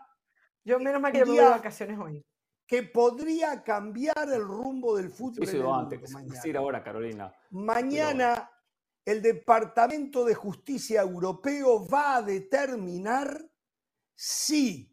Yo 0.65 0.79
menos 0.79 1.01
mal 1.03 1.13
que 1.13 1.19
me 1.19 1.25
voy 1.27 1.37
de 1.37 1.43
vacaciones 1.45 1.99
hoy. 1.99 2.25
Que 2.73 2.85
podría 2.85 3.63
cambiar 3.63 4.33
el 4.33 4.41
rumbo 4.43 4.97
del 4.97 5.11
fútbol. 5.11 5.45
Sí, 5.45 5.51
sí, 5.51 5.57
en 5.59 5.63
el 5.63 5.69
va 5.69 5.77
mundo 5.77 5.95
antes. 5.95 6.11
mañana. 6.11 6.59
Ahora, 6.59 6.83
Carolina. 6.83 7.35
Mañana 7.51 8.51
el 9.05 9.21
Departamento 9.21 10.25
de 10.25 10.35
Justicia 10.35 11.03
Europeo 11.03 11.87
va 11.87 12.17
a 12.17 12.23
determinar 12.23 13.47
si 14.15 14.91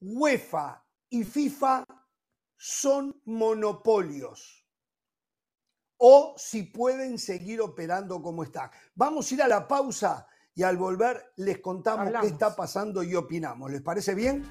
UEFA 0.00 0.82
y 1.10 1.24
FIFA 1.24 1.84
son 2.56 3.20
monopolios 3.26 4.66
o 5.98 6.32
si 6.38 6.62
pueden 6.62 7.18
seguir 7.18 7.60
operando 7.60 8.22
como 8.22 8.42
están. 8.42 8.70
Vamos 8.94 9.30
a 9.30 9.34
ir 9.34 9.42
a 9.42 9.48
la 9.48 9.68
pausa 9.68 10.26
y 10.54 10.62
al 10.62 10.78
volver 10.78 11.34
les 11.36 11.58
contamos 11.58 12.06
Hablamos. 12.06 12.26
qué 12.26 12.32
está 12.32 12.56
pasando 12.56 13.02
y 13.02 13.14
opinamos. 13.14 13.70
¿Les 13.70 13.82
parece 13.82 14.14
bien? 14.14 14.50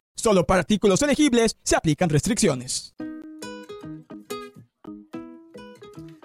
Solo 0.21 0.45
para 0.45 0.59
artículos 0.59 1.01
elegibles 1.01 1.57
se 1.63 1.75
aplican 1.75 2.07
restricciones. 2.07 2.93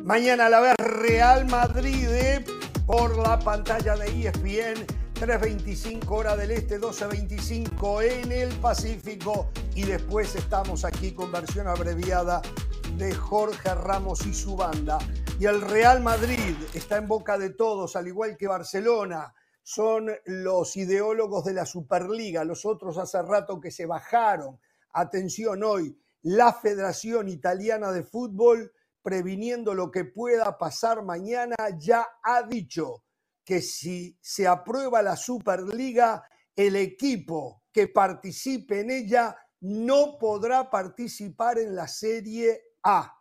Mañana 0.04 0.50
la 0.50 0.60
ver 0.60 0.76
Real 0.76 1.46
Madrid 1.46 2.06
eh, 2.10 2.44
por 2.84 3.16
la 3.16 3.38
pantalla 3.38 3.96
de 3.96 4.08
E 4.08 4.28
ESPN, 4.28 4.86
3.25 5.14 6.10
hora 6.10 6.36
del 6.36 6.50
este, 6.50 6.78
12.25 6.78 8.02
en 8.02 8.32
el 8.32 8.50
Pacífico. 8.56 9.48
Y 9.74 9.84
después 9.84 10.34
estamos 10.34 10.84
aquí 10.84 11.12
con 11.12 11.32
versión 11.32 11.66
abreviada 11.66 12.42
de 12.98 13.14
Jorge 13.14 13.74
Ramos 13.74 14.26
y 14.26 14.34
su 14.34 14.56
banda. 14.56 14.98
Y 15.40 15.46
el 15.46 15.62
Real 15.62 16.02
Madrid 16.02 16.54
está 16.74 16.98
en 16.98 17.08
boca 17.08 17.38
de 17.38 17.48
todos, 17.48 17.96
al 17.96 18.08
igual 18.08 18.36
que 18.36 18.46
Barcelona. 18.46 19.32
Son 19.68 20.12
los 20.26 20.76
ideólogos 20.76 21.44
de 21.44 21.52
la 21.52 21.66
Superliga, 21.66 22.44
los 22.44 22.64
otros 22.64 22.98
hace 22.98 23.20
rato 23.20 23.60
que 23.60 23.72
se 23.72 23.84
bajaron. 23.84 24.60
Atención 24.92 25.64
hoy, 25.64 26.00
la 26.22 26.52
Federación 26.52 27.28
Italiana 27.28 27.90
de 27.90 28.04
Fútbol 28.04 28.72
previniendo 29.02 29.74
lo 29.74 29.90
que 29.90 30.04
pueda 30.04 30.56
pasar 30.56 31.02
mañana, 31.02 31.56
ya 31.76 32.06
ha 32.22 32.44
dicho 32.44 33.02
que 33.44 33.60
si 33.60 34.16
se 34.20 34.46
aprueba 34.46 35.02
la 35.02 35.16
Superliga, 35.16 36.22
el 36.54 36.76
equipo 36.76 37.64
que 37.72 37.88
participe 37.88 38.82
en 38.82 38.92
ella 38.92 39.36
no 39.62 40.16
podrá 40.16 40.70
participar 40.70 41.58
en 41.58 41.74
la 41.74 41.88
Serie 41.88 42.76
A. 42.84 43.20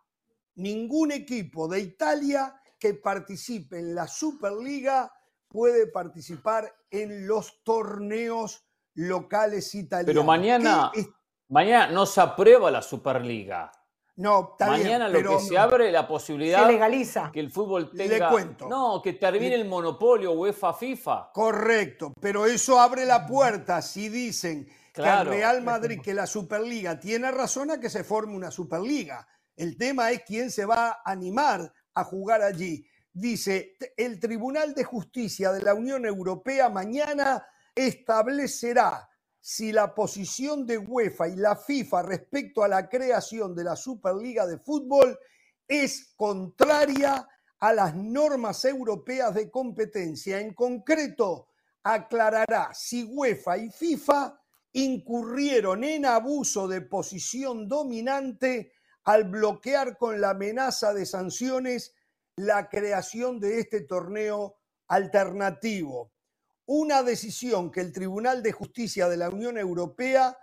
Ningún 0.54 1.10
equipo 1.10 1.66
de 1.66 1.80
Italia 1.80 2.54
que 2.78 2.94
participe 2.94 3.80
en 3.80 3.96
la 3.96 4.06
Superliga 4.06 5.12
puede 5.56 5.86
participar 5.86 6.70
en 6.90 7.26
los 7.26 7.62
torneos 7.64 8.66
locales 8.94 9.74
italianos. 9.74 10.06
Pero 10.12 10.22
mañana, 10.22 10.90
¿Qué 10.92 11.00
es- 11.00 11.08
mañana 11.48 11.90
no 11.90 12.04
se 12.04 12.20
aprueba 12.20 12.70
la 12.70 12.82
Superliga. 12.82 13.72
No, 14.16 14.50
está 14.52 14.70
bien, 14.70 14.82
Mañana 14.82 15.08
lo 15.08 15.14
pero- 15.18 15.38
que 15.38 15.44
se 15.44 15.56
abre 15.56 15.90
la 15.90 16.06
posibilidad 16.06 16.66
Se 16.66 16.72
legaliza. 16.72 17.30
que 17.32 17.40
el 17.40 17.50
fútbol 17.50 17.88
Le 17.94 18.06
tenga. 18.06 18.28
cuento. 18.30 18.68
No, 18.68 19.00
que 19.02 19.14
termine 19.14 19.54
el 19.54 19.66
monopolio 19.66 20.32
UEFA 20.32 20.74
FIFA. 20.74 21.30
Correcto, 21.32 22.12
pero 22.20 22.44
eso 22.44 22.78
abre 22.78 23.06
la 23.06 23.26
puerta 23.26 23.80
si 23.80 24.10
dicen 24.10 24.68
Claro. 24.92 25.30
que 25.30 25.36
el 25.36 25.40
Real 25.42 25.62
Madrid, 25.62 26.00
que 26.02 26.12
la 26.12 26.26
Superliga 26.26 27.00
tiene 27.00 27.30
razón 27.30 27.70
a 27.70 27.80
que 27.80 27.88
se 27.88 28.04
forme 28.04 28.36
una 28.36 28.50
Superliga. 28.50 29.26
El 29.56 29.78
tema 29.78 30.10
es 30.10 30.22
quién 30.26 30.50
se 30.50 30.66
va 30.66 30.88
a 30.88 31.00
animar 31.06 31.72
a 31.94 32.04
jugar 32.04 32.42
allí. 32.42 32.86
Dice, 33.18 33.78
el 33.96 34.20
Tribunal 34.20 34.74
de 34.74 34.84
Justicia 34.84 35.50
de 35.50 35.62
la 35.62 35.72
Unión 35.72 36.04
Europea 36.04 36.68
mañana 36.68 37.46
establecerá 37.74 39.08
si 39.40 39.72
la 39.72 39.94
posición 39.94 40.66
de 40.66 40.76
UEFA 40.76 41.28
y 41.28 41.36
la 41.36 41.56
FIFA 41.56 42.02
respecto 42.02 42.62
a 42.62 42.68
la 42.68 42.90
creación 42.90 43.54
de 43.54 43.64
la 43.64 43.74
Superliga 43.74 44.46
de 44.46 44.58
Fútbol 44.58 45.18
es 45.66 46.12
contraria 46.14 47.26
a 47.58 47.72
las 47.72 47.94
normas 47.94 48.62
europeas 48.66 49.34
de 49.34 49.50
competencia. 49.50 50.38
En 50.38 50.52
concreto, 50.52 51.48
aclarará 51.84 52.68
si 52.74 53.04
UEFA 53.04 53.56
y 53.56 53.70
FIFA 53.70 54.38
incurrieron 54.74 55.84
en 55.84 56.04
abuso 56.04 56.68
de 56.68 56.82
posición 56.82 57.66
dominante 57.66 58.72
al 59.04 59.24
bloquear 59.24 59.96
con 59.96 60.20
la 60.20 60.30
amenaza 60.30 60.92
de 60.92 61.06
sanciones 61.06 61.94
la 62.36 62.68
creación 62.68 63.40
de 63.40 63.60
este 63.60 63.80
torneo 63.82 64.56
alternativo. 64.88 66.12
Una 66.66 67.02
decisión 67.02 67.70
que 67.70 67.80
el 67.80 67.92
Tribunal 67.92 68.42
de 68.42 68.52
Justicia 68.52 69.08
de 69.08 69.16
la 69.16 69.30
Unión 69.30 69.56
Europea 69.56 70.36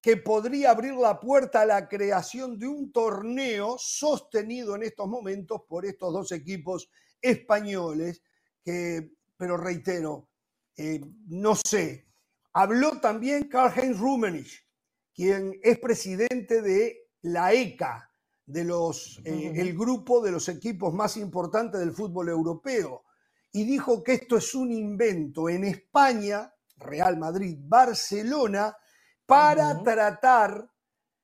que 0.00 0.16
podría 0.16 0.70
abrir 0.70 0.94
la 0.94 1.18
puerta 1.18 1.62
a 1.62 1.66
la 1.66 1.88
creación 1.88 2.58
de 2.58 2.68
un 2.68 2.92
torneo 2.92 3.76
sostenido 3.78 4.76
en 4.76 4.84
estos 4.84 5.08
momentos 5.08 5.62
por 5.68 5.84
estos 5.84 6.12
dos 6.12 6.32
equipos 6.32 6.88
españoles, 7.20 8.22
que, 8.62 9.10
pero 9.36 9.56
reitero, 9.56 10.28
eh, 10.76 11.00
no 11.26 11.56
sé. 11.56 12.06
Habló 12.52 13.00
también 13.00 13.48
Karl-Heinz 13.48 13.98
Rummenigge, 13.98 14.66
quien 15.12 15.58
es 15.62 15.78
presidente 15.80 16.62
de 16.62 17.08
la 17.22 17.52
ECA, 17.52 18.07
de 18.48 18.64
los, 18.64 19.20
eh, 19.24 19.52
el 19.56 19.76
grupo 19.76 20.22
de 20.22 20.30
los 20.30 20.48
equipos 20.48 20.94
más 20.94 21.18
importantes 21.18 21.78
del 21.80 21.92
fútbol 21.92 22.30
europeo, 22.30 23.04
y 23.52 23.64
dijo 23.64 24.02
que 24.02 24.14
esto 24.14 24.38
es 24.38 24.54
un 24.54 24.72
invento 24.72 25.50
en 25.50 25.64
España, 25.64 26.54
Real 26.78 27.18
Madrid, 27.18 27.58
Barcelona, 27.60 28.74
para 29.26 29.82
tratar 29.82 30.70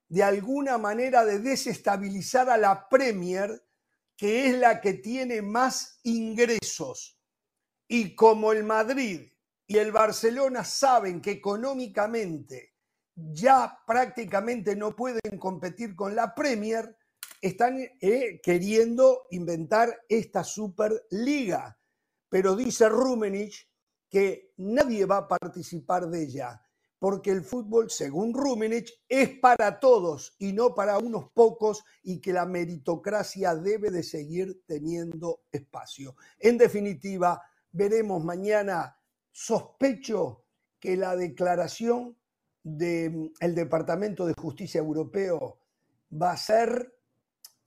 de 0.06 0.22
alguna 0.22 0.76
manera 0.76 1.24
de 1.24 1.38
desestabilizar 1.38 2.50
a 2.50 2.58
la 2.58 2.90
Premier, 2.90 3.64
que 4.16 4.50
es 4.50 4.58
la 4.58 4.82
que 4.82 4.92
tiene 4.94 5.40
más 5.40 6.00
ingresos. 6.02 7.18
Y 7.88 8.14
como 8.14 8.52
el 8.52 8.64
Madrid 8.64 9.32
y 9.66 9.78
el 9.78 9.92
Barcelona 9.92 10.62
saben 10.62 11.22
que 11.22 11.30
económicamente 11.30 12.74
ya 13.14 13.78
prácticamente 13.86 14.76
no 14.76 14.94
pueden 14.94 15.38
competir 15.38 15.96
con 15.96 16.14
la 16.14 16.34
Premier, 16.34 16.94
están 17.46 17.78
eh, 18.00 18.40
queriendo 18.42 19.26
inventar 19.30 20.00
esta 20.08 20.42
Superliga. 20.42 21.78
Pero 22.30 22.56
dice 22.56 22.88
Rummenigge 22.88 23.68
que 24.08 24.54
nadie 24.56 25.04
va 25.04 25.18
a 25.18 25.28
participar 25.28 26.08
de 26.08 26.22
ella, 26.22 26.62
porque 26.98 27.30
el 27.30 27.42
fútbol, 27.42 27.90
según 27.90 28.32
Rumenich, 28.32 29.02
es 29.08 29.38
para 29.40 29.78
todos 29.78 30.36
y 30.38 30.52
no 30.52 30.74
para 30.74 30.98
unos 30.98 31.30
pocos 31.32 31.84
y 32.02 32.20
que 32.20 32.32
la 32.32 32.46
meritocracia 32.46 33.54
debe 33.54 33.90
de 33.90 34.02
seguir 34.02 34.62
teniendo 34.66 35.42
espacio. 35.52 36.16
En 36.38 36.56
definitiva, 36.56 37.42
veremos 37.72 38.24
mañana, 38.24 38.96
sospecho 39.30 40.44
que 40.78 40.96
la 40.96 41.14
declaración 41.16 42.16
del 42.62 43.32
Departamento 43.54 44.24
de 44.24 44.34
Justicia 44.34 44.78
Europeo 44.78 45.58
va 46.10 46.32
a 46.32 46.36
ser 46.36 46.93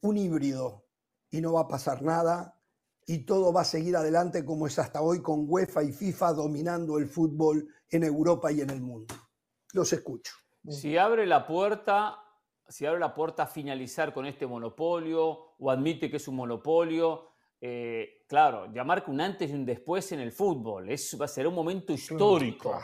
un 0.01 0.17
híbrido 0.17 0.85
y 1.29 1.41
no 1.41 1.53
va 1.53 1.61
a 1.61 1.67
pasar 1.67 2.01
nada 2.01 2.57
y 3.05 3.25
todo 3.25 3.53
va 3.53 3.61
a 3.61 3.65
seguir 3.65 3.95
adelante 3.95 4.43
como 4.43 4.67
es 4.67 4.77
hasta 4.79 5.01
hoy 5.01 5.21
con 5.21 5.45
UEFA 5.47 5.83
y 5.83 5.93
FIFA 5.93 6.33
dominando 6.33 6.97
el 6.97 7.07
fútbol 7.07 7.67
en 7.89 8.03
Europa 8.03 8.51
y 8.51 8.61
en 8.61 8.69
el 8.69 8.81
mundo. 8.81 9.15
Los 9.73 9.93
escucho. 9.93 10.33
Si 10.67 10.97
abre 10.97 11.25
la 11.25 11.47
puerta, 11.47 12.17
si 12.67 12.85
abre 12.85 12.99
la 12.99 13.13
puerta 13.13 13.43
a 13.43 13.47
finalizar 13.47 14.13
con 14.13 14.25
este 14.25 14.45
monopolio 14.45 15.55
o 15.57 15.71
admite 15.71 16.11
que 16.11 16.17
es 16.17 16.27
un 16.27 16.35
monopolio, 16.35 17.29
eh, 17.61 18.25
claro, 18.27 18.71
llamar 18.73 19.03
que 19.03 19.11
un 19.11 19.21
antes 19.21 19.49
y 19.49 19.53
un 19.53 19.65
después 19.65 20.11
en 20.11 20.19
el 20.19 20.33
fútbol. 20.33 20.89
Eso 20.89 21.17
va 21.17 21.25
a 21.25 21.29
ser 21.29 21.47
un 21.47 21.55
momento 21.55 21.93
histórico 21.93 22.77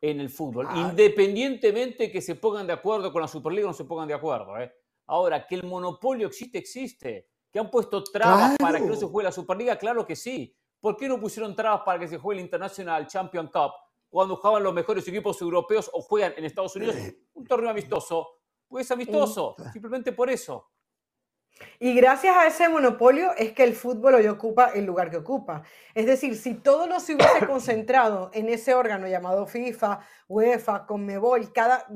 en 0.00 0.20
el 0.20 0.30
fútbol, 0.30 0.68
independientemente 0.74 2.10
que 2.10 2.22
se 2.22 2.34
pongan 2.36 2.66
de 2.66 2.72
acuerdo 2.72 3.12
con 3.12 3.20
la 3.20 3.28
Superliga 3.28 3.66
o 3.66 3.70
no 3.70 3.74
se 3.74 3.84
pongan 3.84 4.08
de 4.08 4.14
acuerdo. 4.14 4.58
¿eh? 4.58 4.72
Ahora, 5.06 5.46
que 5.46 5.54
el 5.54 5.64
monopolio 5.64 6.26
existe, 6.26 6.58
existe. 6.58 7.28
Que 7.50 7.58
han 7.58 7.70
puesto 7.70 8.02
trabas 8.04 8.56
para 8.58 8.78
que 8.78 8.86
no 8.86 8.96
se 8.96 9.06
juegue 9.06 9.24
la 9.24 9.32
Superliga, 9.32 9.76
claro 9.76 10.06
que 10.06 10.16
sí. 10.16 10.54
¿Por 10.80 10.96
qué 10.96 11.08
no 11.08 11.18
pusieron 11.18 11.56
trabas 11.56 11.82
para 11.84 11.98
que 11.98 12.08
se 12.08 12.18
juegue 12.18 12.40
el 12.40 12.44
International 12.44 13.06
Champion 13.06 13.48
Cup? 13.48 13.72
cuando 14.08 14.36
jugaban 14.36 14.62
los 14.62 14.72
mejores 14.72 15.06
equipos 15.08 15.40
europeos 15.42 15.90
o 15.92 16.00
juegan 16.00 16.32
en 16.36 16.44
Estados 16.46 16.74
Unidos 16.76 16.96
un 17.34 17.46
torneo 17.46 17.70
amistoso. 17.70 18.26
Pues 18.66 18.86
es 18.86 18.90
amistoso, 18.90 19.54
simplemente 19.72 20.12
por 20.12 20.30
eso. 20.30 20.70
Y 21.78 21.94
gracias 21.94 22.36
a 22.36 22.46
ese 22.46 22.68
monopolio 22.68 23.32
es 23.36 23.52
que 23.52 23.62
el 23.62 23.74
fútbol 23.74 24.14
hoy 24.16 24.26
ocupa 24.26 24.72
el 24.74 24.84
lugar 24.84 25.10
que 25.10 25.18
ocupa. 25.18 25.62
Es 25.94 26.06
decir, 26.06 26.36
si 26.36 26.54
todo 26.54 26.86
no 26.86 26.98
se 26.98 27.14
hubiese 27.14 27.40
concentrado 27.46 28.30
en 28.34 28.48
ese 28.48 28.74
órgano 28.74 29.06
llamado 29.06 29.46
FIFA, 29.46 30.00
UEFA, 30.28 30.86
Conmebol, 30.86 31.52
cada, 31.52 31.86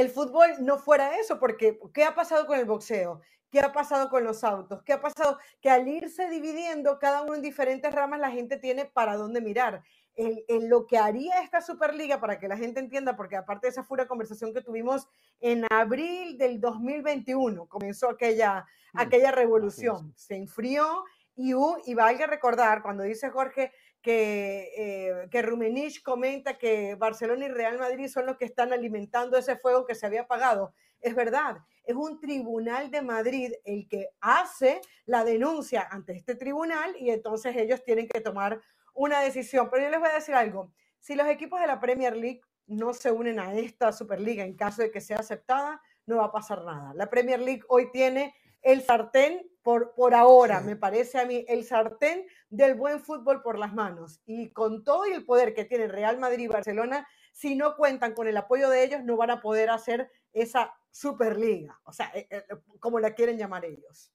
el 0.00 0.10
fútbol 0.10 0.50
no 0.60 0.78
fuera 0.78 1.18
eso, 1.18 1.38
porque 1.38 1.78
¿qué 1.92 2.04
ha 2.04 2.14
pasado 2.14 2.46
con 2.46 2.58
el 2.58 2.64
boxeo? 2.64 3.20
¿Qué 3.50 3.60
ha 3.60 3.72
pasado 3.72 4.10
con 4.10 4.24
los 4.24 4.44
autos? 4.44 4.82
¿Qué 4.82 4.92
ha 4.92 5.00
pasado? 5.00 5.38
Que 5.60 5.70
al 5.70 5.88
irse 5.88 6.28
dividiendo 6.28 6.98
cada 6.98 7.22
uno 7.22 7.34
en 7.34 7.42
diferentes 7.42 7.92
ramas, 7.92 8.20
la 8.20 8.30
gente 8.30 8.58
tiene 8.58 8.84
para 8.84 9.16
dónde 9.16 9.40
mirar 9.40 9.82
en, 10.14 10.68
lo 10.68 10.86
que 10.86 10.98
haría 10.98 11.40
esta 11.42 11.60
Superliga, 11.60 12.20
para 12.20 12.38
que 12.38 12.48
la 12.48 12.56
gente 12.56 12.80
entienda, 12.80 13.16
porque 13.16 13.36
aparte 13.36 13.66
de 13.66 13.70
esa 13.70 13.84
fue 13.84 13.96
una 13.96 14.08
conversación 14.08 14.52
que 14.52 14.60
tuvimos 14.60 15.08
en 15.40 15.64
abril 15.70 16.36
del 16.36 16.60
2021, 16.60 17.66
comenzó 17.66 18.10
aquella, 18.10 18.66
mm, 18.92 18.98
aquella 18.98 19.30
revolución, 19.30 20.12
se 20.16 20.36
enfrió 20.36 21.04
y, 21.36 21.54
y 21.86 21.94
valga 21.94 22.26
recordar, 22.26 22.82
cuando 22.82 23.04
dice 23.04 23.30
Jorge 23.30 23.72
que, 24.02 24.72
eh, 24.76 25.28
que 25.30 25.42
Rumenich 25.42 26.02
comenta 26.02 26.58
que 26.58 26.94
Barcelona 26.94 27.46
y 27.46 27.48
Real 27.48 27.78
Madrid 27.78 28.08
son 28.08 28.26
los 28.26 28.36
que 28.36 28.44
están 28.44 28.72
alimentando 28.72 29.36
ese 29.36 29.56
fuego 29.56 29.84
que 29.84 29.94
se 29.94 30.06
había 30.06 30.22
apagado, 30.22 30.72
es 31.00 31.14
verdad, 31.14 31.58
es 31.84 31.94
un 31.94 32.20
tribunal 32.20 32.90
de 32.90 33.02
Madrid 33.02 33.52
el 33.64 33.88
que 33.88 34.08
hace 34.20 34.80
la 35.06 35.24
denuncia 35.24 35.86
ante 35.90 36.12
este 36.12 36.34
tribunal 36.34 36.94
y 36.98 37.10
entonces 37.10 37.56
ellos 37.56 37.84
tienen 37.84 38.08
que 38.08 38.20
tomar 38.20 38.60
una 38.94 39.20
decisión. 39.20 39.68
Pero 39.70 39.84
yo 39.84 39.90
les 39.90 40.00
voy 40.00 40.08
a 40.08 40.14
decir 40.14 40.34
algo. 40.34 40.72
Si 40.98 41.14
los 41.14 41.28
equipos 41.28 41.60
de 41.60 41.66
la 41.66 41.80
Premier 41.80 42.16
League 42.16 42.40
no 42.66 42.92
se 42.92 43.10
unen 43.10 43.38
a 43.38 43.54
esta 43.54 43.92
Superliga 43.92 44.44
en 44.44 44.54
caso 44.54 44.82
de 44.82 44.90
que 44.90 45.00
sea 45.00 45.18
aceptada, 45.18 45.80
no 46.06 46.16
va 46.16 46.26
a 46.26 46.32
pasar 46.32 46.64
nada. 46.64 46.92
La 46.94 47.08
Premier 47.08 47.40
League 47.40 47.62
hoy 47.68 47.90
tiene 47.92 48.34
el 48.62 48.82
sartén, 48.82 49.48
por, 49.62 49.94
por 49.94 50.14
ahora, 50.14 50.60
me 50.60 50.76
parece 50.76 51.18
a 51.18 51.26
mí, 51.26 51.44
el 51.48 51.64
sartén 51.64 52.26
del 52.48 52.74
buen 52.74 53.00
fútbol 53.00 53.42
por 53.42 53.58
las 53.58 53.74
manos. 53.74 54.20
Y 54.24 54.50
con 54.50 54.84
todo 54.84 55.04
el 55.04 55.24
poder 55.24 55.54
que 55.54 55.64
tienen 55.64 55.90
Real 55.90 56.18
Madrid 56.18 56.44
y 56.44 56.48
Barcelona, 56.48 57.06
si 57.32 57.54
no 57.54 57.76
cuentan 57.76 58.14
con 58.14 58.28
el 58.28 58.36
apoyo 58.36 58.70
de 58.70 58.84
ellos, 58.84 59.04
no 59.04 59.16
van 59.16 59.30
a 59.30 59.40
poder 59.40 59.70
hacer 59.70 60.10
esa 60.32 60.74
Superliga, 60.90 61.78
o 61.84 61.92
sea, 61.92 62.10
eh, 62.14 62.26
eh, 62.30 62.42
como 62.80 62.98
la 62.98 63.14
quieren 63.14 63.36
llamar 63.36 63.64
ellos. 63.64 64.10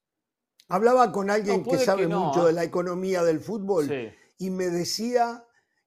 Hablaba 0.67 1.11
con 1.11 1.29
alguien 1.29 1.63
que 1.63 1.77
sabe 1.77 2.07
mucho 2.07 2.45
de 2.45 2.53
la 2.53 2.63
economía 2.63 3.23
del 3.23 3.39
fútbol. 3.39 3.87
Sí 3.87 4.11
y 4.43 4.49
me 4.49 4.69
decía 4.69 5.45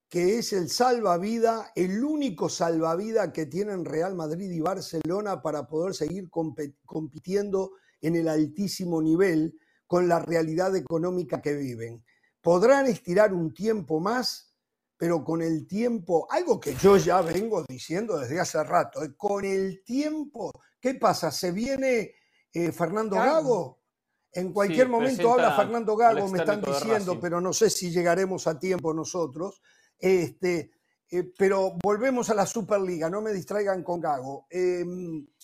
que 0.09 0.38
es 0.38 0.53
el 0.53 0.71
salvavida, 0.71 1.73
el 1.75 2.03
único 2.03 2.49
salvavida 2.49 3.33
que 3.33 3.45
tienen 3.45 3.85
Real 3.85 4.14
Madrid 4.14 4.51
y 4.51 4.61
Barcelona 4.61 5.42
para 5.42 5.66
poder 5.66 5.95
seguir 5.95 6.31
compitiendo 6.31 7.73
en 8.00 8.16
el 8.16 8.28
altísimo 8.28 9.00
nivel 9.02 9.59
con 9.87 10.09
la 10.09 10.18
realidad 10.18 10.74
económica 10.76 11.40
que 11.40 11.54
viven. 11.54 12.04
Podrán 12.40 12.87
estirar 12.87 13.32
un 13.32 13.52
tiempo 13.52 14.00
más, 14.00 14.54
pero 14.96 15.24
con 15.24 15.42
el 15.42 15.66
tiempo, 15.66 16.26
algo 16.30 16.59
que 16.61 16.74
yo 16.74 16.96
ya 16.96 17.20
vengo 17.20 17.64
diciendo 17.68 18.18
desde 18.18 18.40
hace 18.40 18.62
rato, 18.62 19.02
¿eh? 19.02 19.14
con 19.16 19.44
el 19.44 19.82
tiempo, 19.85 20.52
¿qué 20.80 20.94
pasa? 20.94 21.30
¿Se 21.30 21.52
viene 21.52 22.14
eh, 22.52 22.72
Fernando 22.72 23.16
Gago? 23.16 23.80
En 24.32 24.52
cualquier 24.52 24.88
momento 24.88 25.32
habla 25.32 25.56
Fernando 25.56 25.96
Gago, 25.96 26.28
me 26.28 26.38
están 26.38 26.61
diciendo, 26.61 27.18
pero 27.18 27.40
no 27.40 27.52
sé 27.52 27.70
si 27.70 27.90
llegaremos 27.90 28.46
a 28.46 28.59
tiempo 28.59 28.92
nosotros. 28.92 29.62
Este, 29.98 30.72
eh, 31.11 31.32
pero 31.38 31.72
volvemos 31.82 32.28
a 32.30 32.35
la 32.35 32.46
Superliga, 32.46 33.09
no 33.09 33.22
me 33.22 33.32
distraigan 33.32 33.82
con 33.82 34.00
Gago. 34.00 34.46
Em, 34.50 35.20
eh, 35.20 35.36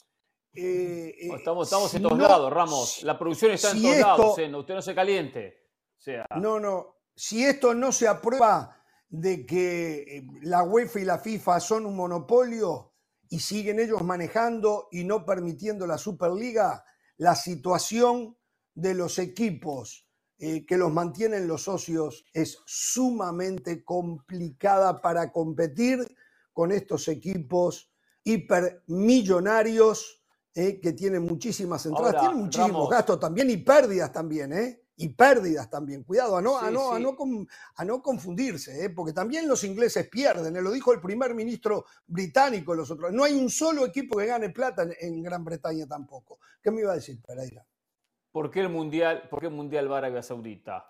eh, 0.54 1.14
estamos, 1.34 1.66
estamos 1.66 1.94
en 1.94 2.02
todos 2.02 2.18
lados, 2.18 2.52
Ramos. 2.52 3.02
La 3.02 3.18
producción 3.18 3.52
está 3.52 3.70
en 3.70 3.82
todos 3.82 3.98
lados, 3.98 4.38
usted 4.38 4.74
no 4.74 4.82
se 4.82 4.94
caliente. 4.94 5.70
sea. 5.96 6.26
No, 6.40 6.60
no. 6.60 6.96
Si 7.14 7.44
esto 7.44 7.74
no 7.74 7.92
se 7.92 8.08
aprueba 8.08 8.82
de 9.08 9.44
que 9.44 10.26
la 10.42 10.62
UEFA 10.62 11.00
y 11.00 11.04
la 11.04 11.18
FIFA 11.18 11.60
son 11.60 11.86
un 11.86 11.96
monopolio 11.96 12.94
y 13.28 13.40
siguen 13.40 13.78
ellos 13.80 14.02
manejando 14.02 14.88
y 14.90 15.04
no 15.04 15.24
permitiendo 15.24 15.86
la 15.86 15.98
Superliga, 15.98 16.84
la 17.18 17.34
situación 17.34 18.36
de 18.74 18.94
los 18.94 19.18
equipos 19.18 20.06
eh, 20.38 20.66
que 20.66 20.76
los 20.76 20.92
mantienen 20.92 21.46
los 21.46 21.62
socios 21.64 22.24
es 22.32 22.58
sumamente 22.66 23.84
complicada 23.84 25.00
para 25.00 25.30
competir 25.30 25.98
con 26.52 26.72
estos 26.72 27.06
equipos 27.08 27.92
hipermillonarios 28.24 30.21
eh, 30.54 30.80
que 30.80 30.92
tienen 30.92 31.22
muchísimas 31.22 31.84
entradas, 31.86 32.20
tienen 32.20 32.38
muchísimos 32.38 32.90
gastos 32.90 33.18
también 33.18 33.48
y 33.50 33.56
pérdidas 33.58 34.12
también, 34.12 34.52
¿eh? 34.52 34.82
Y 34.96 35.08
pérdidas 35.08 35.70
también. 35.70 36.04
Cuidado, 36.04 36.36
a 36.36 36.42
no, 36.42 36.58
a 36.58 36.70
no, 36.70 36.92
A 36.92 36.98
no, 36.98 37.16
a 37.76 37.84
no 37.84 38.02
confundirse, 38.02 38.84
¿eh? 38.84 38.90
porque 38.90 39.12
también 39.12 39.48
los 39.48 39.64
ingleses 39.64 40.08
pierden. 40.08 40.62
Lo 40.62 40.70
dijo 40.70 40.92
el 40.92 41.00
primer 41.00 41.34
ministro 41.34 41.86
británico 42.06 42.74
los 42.74 42.90
otros. 42.90 43.12
No 43.12 43.24
hay 43.24 43.32
un 43.32 43.48
solo 43.48 43.86
equipo 43.86 44.18
que 44.18 44.26
gane 44.26 44.50
plata 44.50 44.82
en, 44.82 44.94
en 45.00 45.22
Gran 45.22 45.44
Bretaña 45.44 45.86
tampoco. 45.86 46.38
¿Qué 46.62 46.70
me 46.70 46.82
iba 46.82 46.92
a 46.92 46.96
decir, 46.96 47.20
Pereira? 47.22 47.66
¿Por 48.30 48.50
qué 48.50 48.60
el 48.60 48.68
Mundial, 48.68 49.28
por 49.30 49.40
qué 49.40 49.46
el 49.46 49.54
mundial 49.54 49.90
va 49.90 49.96
a 49.96 49.98
Arabia 49.98 50.22
Saudita? 50.22 50.86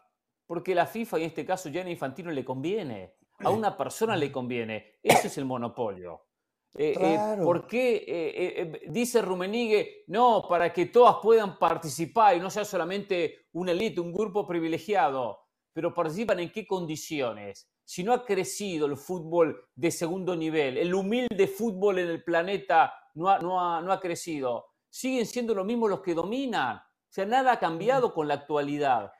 Porque 0.47 0.75
la 0.75 0.87
FIFA, 0.87 1.19
y 1.19 1.23
en 1.23 1.29
este 1.29 1.47
caso 1.47 1.71
Gianni 1.71 1.93
Infantino, 1.93 2.31
le 2.31 2.45
conviene. 2.45 3.17
A 3.39 3.51
una 3.51 3.77
persona 3.77 4.17
le 4.17 4.31
conviene. 4.31 4.99
Ese 5.03 5.29
es 5.29 5.39
el 5.39 5.45
monopolio. 5.45 6.27
Eh, 6.75 6.95
eh, 6.99 7.37
¿Por 7.43 7.67
qué 7.67 8.05
eh, 8.07 8.83
dice 8.89 9.21
Rumenigue, 9.21 10.05
no, 10.07 10.47
para 10.49 10.73
que 10.73 10.87
todas 10.87 11.17
puedan 11.23 11.59
participar 11.59 12.37
y 12.37 12.41
no 12.41 12.51
sea 12.51 12.65
solamente 12.65 13.49
una 13.53 13.73
élite, 13.73 14.01
un 14.01 14.13
grupo 14.13 14.47
privilegiado, 14.47 15.41
pero 15.73 15.93
participan 15.93 16.41
en 16.41 16.51
qué 16.51 16.67
condiciones? 16.67 17.69
Si 17.85 18.03
no 18.03 18.15
ha 18.15 18.25
crecido 18.25 18.87
el 18.87 18.97
fútbol 18.97 19.69
de 19.75 19.91
segundo 19.91 20.35
nivel, 20.35 20.79
el 20.79 20.95
humilde 20.95 21.47
fútbol 21.47 21.99
en 21.99 22.09
el 22.09 22.25
planeta 22.25 22.95
no 23.15 23.39
no 23.39 23.83
no 23.83 23.93
ha 23.93 24.01
crecido, 24.01 24.67
siguen 24.89 25.27
siendo 25.27 25.55
los 25.55 25.67
mismos 25.67 25.91
los 25.91 26.01
que 26.01 26.15
dominan. 26.15 26.77
O 26.77 27.15
sea, 27.15 27.27
nada 27.27 27.53
ha 27.53 27.59
cambiado 27.59 28.15
con 28.15 28.27
la 28.27 28.35
actualidad. 28.35 29.13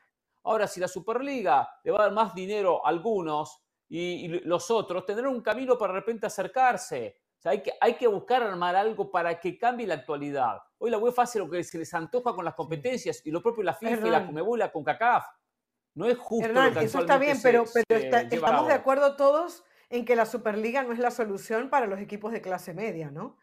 Ahora, 0.45 0.67
si 0.67 0.81
la 0.81 0.89
Superliga 0.89 1.69
le 1.85 1.93
va 1.93 2.01
a 2.01 2.03
dar 2.05 2.13
más 2.13 2.35
dinero 2.35 2.85
a 2.85 2.89
algunos 2.89 3.63
y, 3.89 4.29
los 4.47 4.71
otros, 4.71 5.05
tendrán 5.05 5.35
un 5.35 5.43
camino 5.43 5.77
para 5.77 5.93
de 5.93 6.01
repente 6.01 6.27
acercarse. 6.27 7.22
O 7.43 7.49
sea, 7.51 7.53
hay 7.53 7.63
que, 7.65 7.73
hay 7.81 7.95
que 7.95 8.07
buscar 8.07 8.41
armar 8.41 8.77
algo 8.77 9.11
para 9.11 9.41
que 9.41 9.59
cambie 9.59 9.85
la 9.85 9.95
actualidad. 9.95 10.59
Hoy 10.79 10.93
la 10.93 10.99
UEFA 10.99 11.23
hace 11.23 11.41
lo 11.41 11.51
que 11.51 11.65
se 11.65 11.77
les 11.77 11.93
antoja 11.93 12.37
con 12.37 12.45
las 12.45 12.55
competencias 12.55 13.21
y 13.27 13.33
lo 13.33 13.43
propio 13.43 13.65
la 13.65 13.75
FIFA 13.75 14.07
y 14.07 14.11
la 14.11 14.25
Comebol 14.25 14.61
con 14.61 14.85
CONCACAF. 14.85 15.27
No 15.95 16.07
es 16.07 16.17
justo. 16.19 16.49
Hernán, 16.49 16.79
eso 16.79 17.01
está 17.01 17.19
bien, 17.19 17.37
pero, 17.43 17.65
estamos 17.89 18.69
de 18.69 18.75
acuerdo 18.75 19.17
todos 19.17 19.65
en 19.91 20.05
que 20.05 20.15
la 20.15 20.25
Superliga 20.25 20.85
no 20.85 20.93
es 20.93 21.01
la 21.01 21.11
solución 21.11 21.69
para 21.69 21.87
los 21.87 21.99
equipos 21.99 22.31
de 22.31 22.41
clase 22.41 22.75
media, 22.75 23.11
¿no? 23.11 23.37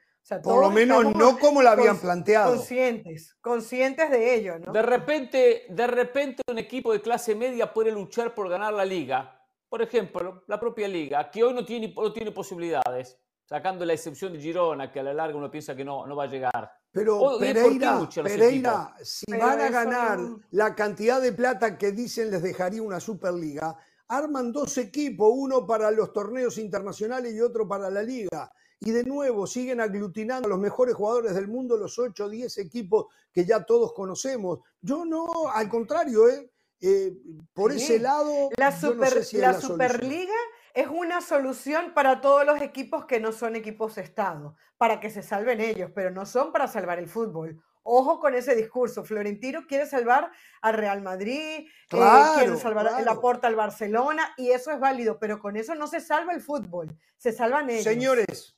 Por 0.44 0.62
lo 0.62 0.70
menos 0.70 1.14
no 1.14 1.38
como 1.38 1.62
la 1.62 1.72
habían 1.72 2.00
planteado. 2.00 2.56
Conscientes, 2.56 3.36
conscientes 3.42 4.10
de 4.12 4.34
ello, 4.34 4.60
¿no? 4.60 4.72
De 4.72 4.82
repente, 4.82 5.66
de 5.68 5.88
repente 5.88 6.42
un 6.50 6.58
equipo 6.58 6.94
de 6.94 7.02
clase 7.02 7.36
media 7.36 7.74
puede 7.74 7.92
luchar 7.92 8.34
por 8.34 8.48
ganar 8.48 8.74
la 8.74 8.86
liga. 8.86 9.46
Por 9.68 9.82
ejemplo, 9.82 10.46
la 10.48 10.58
propia 10.58 10.88
liga, 10.88 11.30
que 11.30 11.44
hoy 11.44 11.54
no 11.54 11.66
tiene, 11.66 11.94
no 11.94 12.14
tiene 12.14 12.32
posibilidades. 12.32 13.20
Sacando 13.50 13.84
la 13.84 13.94
excepción 13.94 14.32
de 14.32 14.40
Girona, 14.40 14.92
que 14.92 15.00
a 15.00 15.04
la 15.04 15.12
larga 15.12 15.36
uno 15.36 15.50
piensa 15.50 15.76
que 15.76 15.84
no, 15.84 16.06
no 16.06 16.16
va 16.16 16.26
a 16.26 16.28
llegar. 16.28 16.72
Pero 16.92 17.40
Pereira, 17.40 18.08
Pereira 18.24 18.96
si 19.02 19.26
van 19.32 19.60
a 19.60 19.72
ganar 19.72 20.20
la 20.52 20.76
cantidad 20.76 21.20
de 21.20 21.34
plata 21.34 21.76
que 21.76 21.92
dicen 21.92 22.30
les 22.30 22.44
dejaría 22.44 22.84
una 22.84 23.00
Superliga, 23.00 23.76
arman 24.08 24.52
dos 24.52 24.78
equipos, 24.78 25.32
uno 25.34 25.66
para 25.66 25.90
los 25.90 26.14
torneos 26.14 26.60
internacionales 26.60 27.34
y 27.34 27.42
otro 27.42 27.68
para 27.68 27.90
la 27.90 28.04
liga. 28.04 28.52
Y 28.82 28.92
de 28.92 29.04
nuevo 29.04 29.48
siguen 29.48 29.82
aglutinando 29.82 30.46
a 30.46 30.50
los 30.50 30.60
mejores 30.60 30.94
jugadores 30.94 31.34
del 31.34 31.48
mundo, 31.48 31.76
los 31.76 31.98
8 31.98 32.26
o 32.26 32.30
10 32.30 32.56
equipos 32.60 33.08
que 33.34 33.46
ya 33.46 33.64
todos 33.64 33.94
conocemos. 33.94 34.60
Yo 34.80 35.06
no, 35.06 35.28
al 35.52 35.68
contrario, 35.68 36.30
¿eh? 36.30 36.52
eh 36.80 37.14
por 37.52 37.72
ese 37.72 38.00
lado... 38.00 38.50
La, 38.58 38.70
la 38.70 39.60
Superliga 39.60 40.36
es 40.74 40.88
una 40.88 41.22
solución 41.22 41.94
para 41.94 42.22
todos 42.22 42.46
los 42.46 42.62
equipos 42.62 43.06
que 43.06 43.20
no 43.20 43.32
son 43.32 43.56
equipos 43.56 43.98
Estado, 43.98 44.56
para 44.78 45.00
que 45.00 45.10
se 45.10 45.24
salven 45.24 45.60
ellos, 45.62 45.92
pero 45.94 46.12
no 46.12 46.26
son 46.26 46.52
para 46.52 46.68
salvar 46.68 47.00
el 47.00 47.08
fútbol. 47.08 47.62
Ojo 47.84 48.20
con 48.20 48.36
ese 48.36 48.56
discurso. 48.56 49.04
Florentino 49.04 49.66
quiere 49.66 49.86
salvar 49.86 50.32
al 50.62 50.74
Real 50.76 51.02
Madrid, 51.02 51.68
eh, 51.90 52.24
quiere 52.36 52.56
salvar 52.58 53.02
la 53.04 53.16
porta 53.20 53.48
al 53.48 53.56
Barcelona, 53.56 54.34
y 54.38 54.52
eso 54.52 54.72
es 54.72 54.80
válido, 54.80 55.18
pero 55.18 55.40
con 55.40 55.56
eso 55.56 55.74
no 55.76 55.88
se 55.88 56.00
salva 56.00 56.34
el 56.34 56.42
fútbol, 56.42 56.96
se 57.18 57.32
salvan 57.32 57.70
ellos. 57.70 57.84
Señores, 57.84 58.58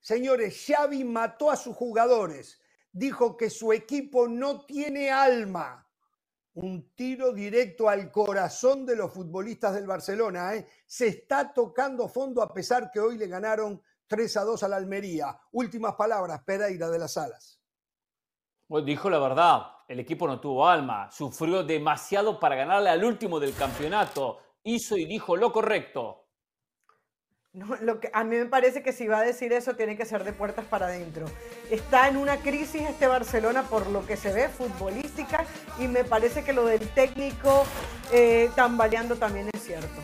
señores, 0.00 0.64
Xavi 0.66 1.04
mató 1.04 1.50
a 1.50 1.56
sus 1.56 1.76
jugadores. 1.76 2.60
Dijo 2.92 3.36
que 3.36 3.50
su 3.50 3.72
equipo 3.72 4.28
no 4.28 4.64
tiene 4.64 5.10
alma 5.10 5.86
un 6.54 6.94
tiro 6.94 7.32
directo 7.32 7.88
al 7.88 8.10
corazón 8.10 8.84
de 8.84 8.96
los 8.96 9.12
futbolistas 9.12 9.74
del 9.74 9.86
Barcelona. 9.86 10.54
¿eh? 10.54 10.66
Se 10.86 11.08
está 11.08 11.52
tocando 11.52 12.08
fondo 12.08 12.42
a 12.42 12.52
pesar 12.52 12.90
que 12.90 13.00
hoy 13.00 13.16
le 13.16 13.26
ganaron 13.26 13.80
3 14.06 14.36
a 14.36 14.44
2 14.44 14.62
a 14.62 14.68
la 14.68 14.76
Almería. 14.76 15.38
Últimas 15.52 15.94
palabras, 15.94 16.42
Pereira 16.44 16.90
de 16.90 16.98
las 16.98 17.16
Alas. 17.16 17.58
Dijo 18.84 19.10
la 19.10 19.18
verdad, 19.18 19.66
el 19.86 20.00
equipo 20.00 20.26
no 20.26 20.40
tuvo 20.40 20.66
alma, 20.66 21.10
sufrió 21.10 21.62
demasiado 21.62 22.40
para 22.40 22.56
ganarle 22.56 22.88
al 22.88 23.04
último 23.04 23.38
del 23.38 23.54
campeonato, 23.54 24.38
hizo 24.62 24.96
y 24.96 25.04
dijo 25.04 25.36
lo 25.36 25.52
correcto. 25.52 26.21
No, 27.54 27.76
lo 27.82 28.00
que, 28.00 28.08
a 28.14 28.24
mí 28.24 28.36
me 28.36 28.46
parece 28.46 28.82
que 28.82 28.94
si 28.94 29.06
va 29.06 29.18
a 29.18 29.22
decir 29.22 29.52
eso 29.52 29.74
tiene 29.74 29.94
que 29.94 30.06
ser 30.06 30.24
de 30.24 30.32
puertas 30.32 30.64
para 30.64 30.86
adentro. 30.86 31.26
Está 31.70 32.08
en 32.08 32.16
una 32.16 32.38
crisis 32.38 32.80
este 32.80 33.06
Barcelona 33.06 33.64
por 33.64 33.88
lo 33.88 34.06
que 34.06 34.16
se 34.16 34.32
ve 34.32 34.48
futbolística 34.48 35.44
y 35.78 35.86
me 35.86 36.02
parece 36.02 36.44
que 36.44 36.54
lo 36.54 36.64
del 36.64 36.88
técnico 36.94 37.66
eh, 38.10 38.48
tambaleando 38.56 39.16
también 39.16 39.50
es 39.52 39.62
cierto. 39.62 40.00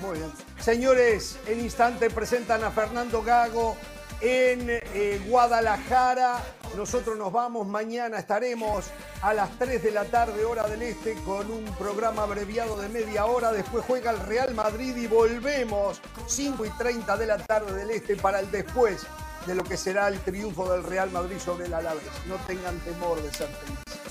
Muy 0.00 0.18
bien. 0.18 0.32
Señores, 0.58 1.38
en 1.46 1.60
instante 1.60 2.10
presentan 2.10 2.64
a 2.64 2.72
Fernando 2.72 3.22
Gago 3.22 3.76
en 4.20 4.66
eh, 4.70 5.20
Guadalajara. 5.28 6.40
Nosotros 6.76 7.16
nos 7.16 7.32
vamos, 7.32 7.66
mañana 7.68 8.18
estaremos 8.18 8.86
a 9.22 9.32
las 9.32 9.56
3 9.58 9.80
de 9.82 9.90
la 9.92 10.04
tarde, 10.06 10.44
hora 10.44 10.66
del 10.66 10.82
este, 10.82 11.14
con 11.24 11.48
un 11.50 11.64
programa 11.78 12.24
abreviado 12.24 12.76
de 12.76 12.88
media 12.88 13.26
hora. 13.26 13.52
Después 13.52 13.84
juega 13.86 14.10
el 14.10 14.18
Real 14.20 14.54
Madrid 14.54 14.96
y 14.96 15.06
volvemos 15.06 16.00
5 16.26 16.64
y 16.66 16.70
30 16.70 17.16
de 17.16 17.26
la 17.26 17.38
tarde 17.38 17.74
del 17.74 17.90
este 17.90 18.16
para 18.16 18.40
el 18.40 18.50
después 18.50 19.06
de 19.46 19.54
lo 19.54 19.62
que 19.62 19.76
será 19.76 20.08
el 20.08 20.18
triunfo 20.20 20.68
del 20.70 20.82
Real 20.82 21.10
Madrid 21.12 21.38
sobre 21.38 21.66
el 21.66 21.74
Alavés. 21.74 22.02
No 22.26 22.36
tengan 22.46 22.76
temor 22.80 23.22
de 23.22 23.32
ser 23.32 23.48
tentados. 23.48 24.03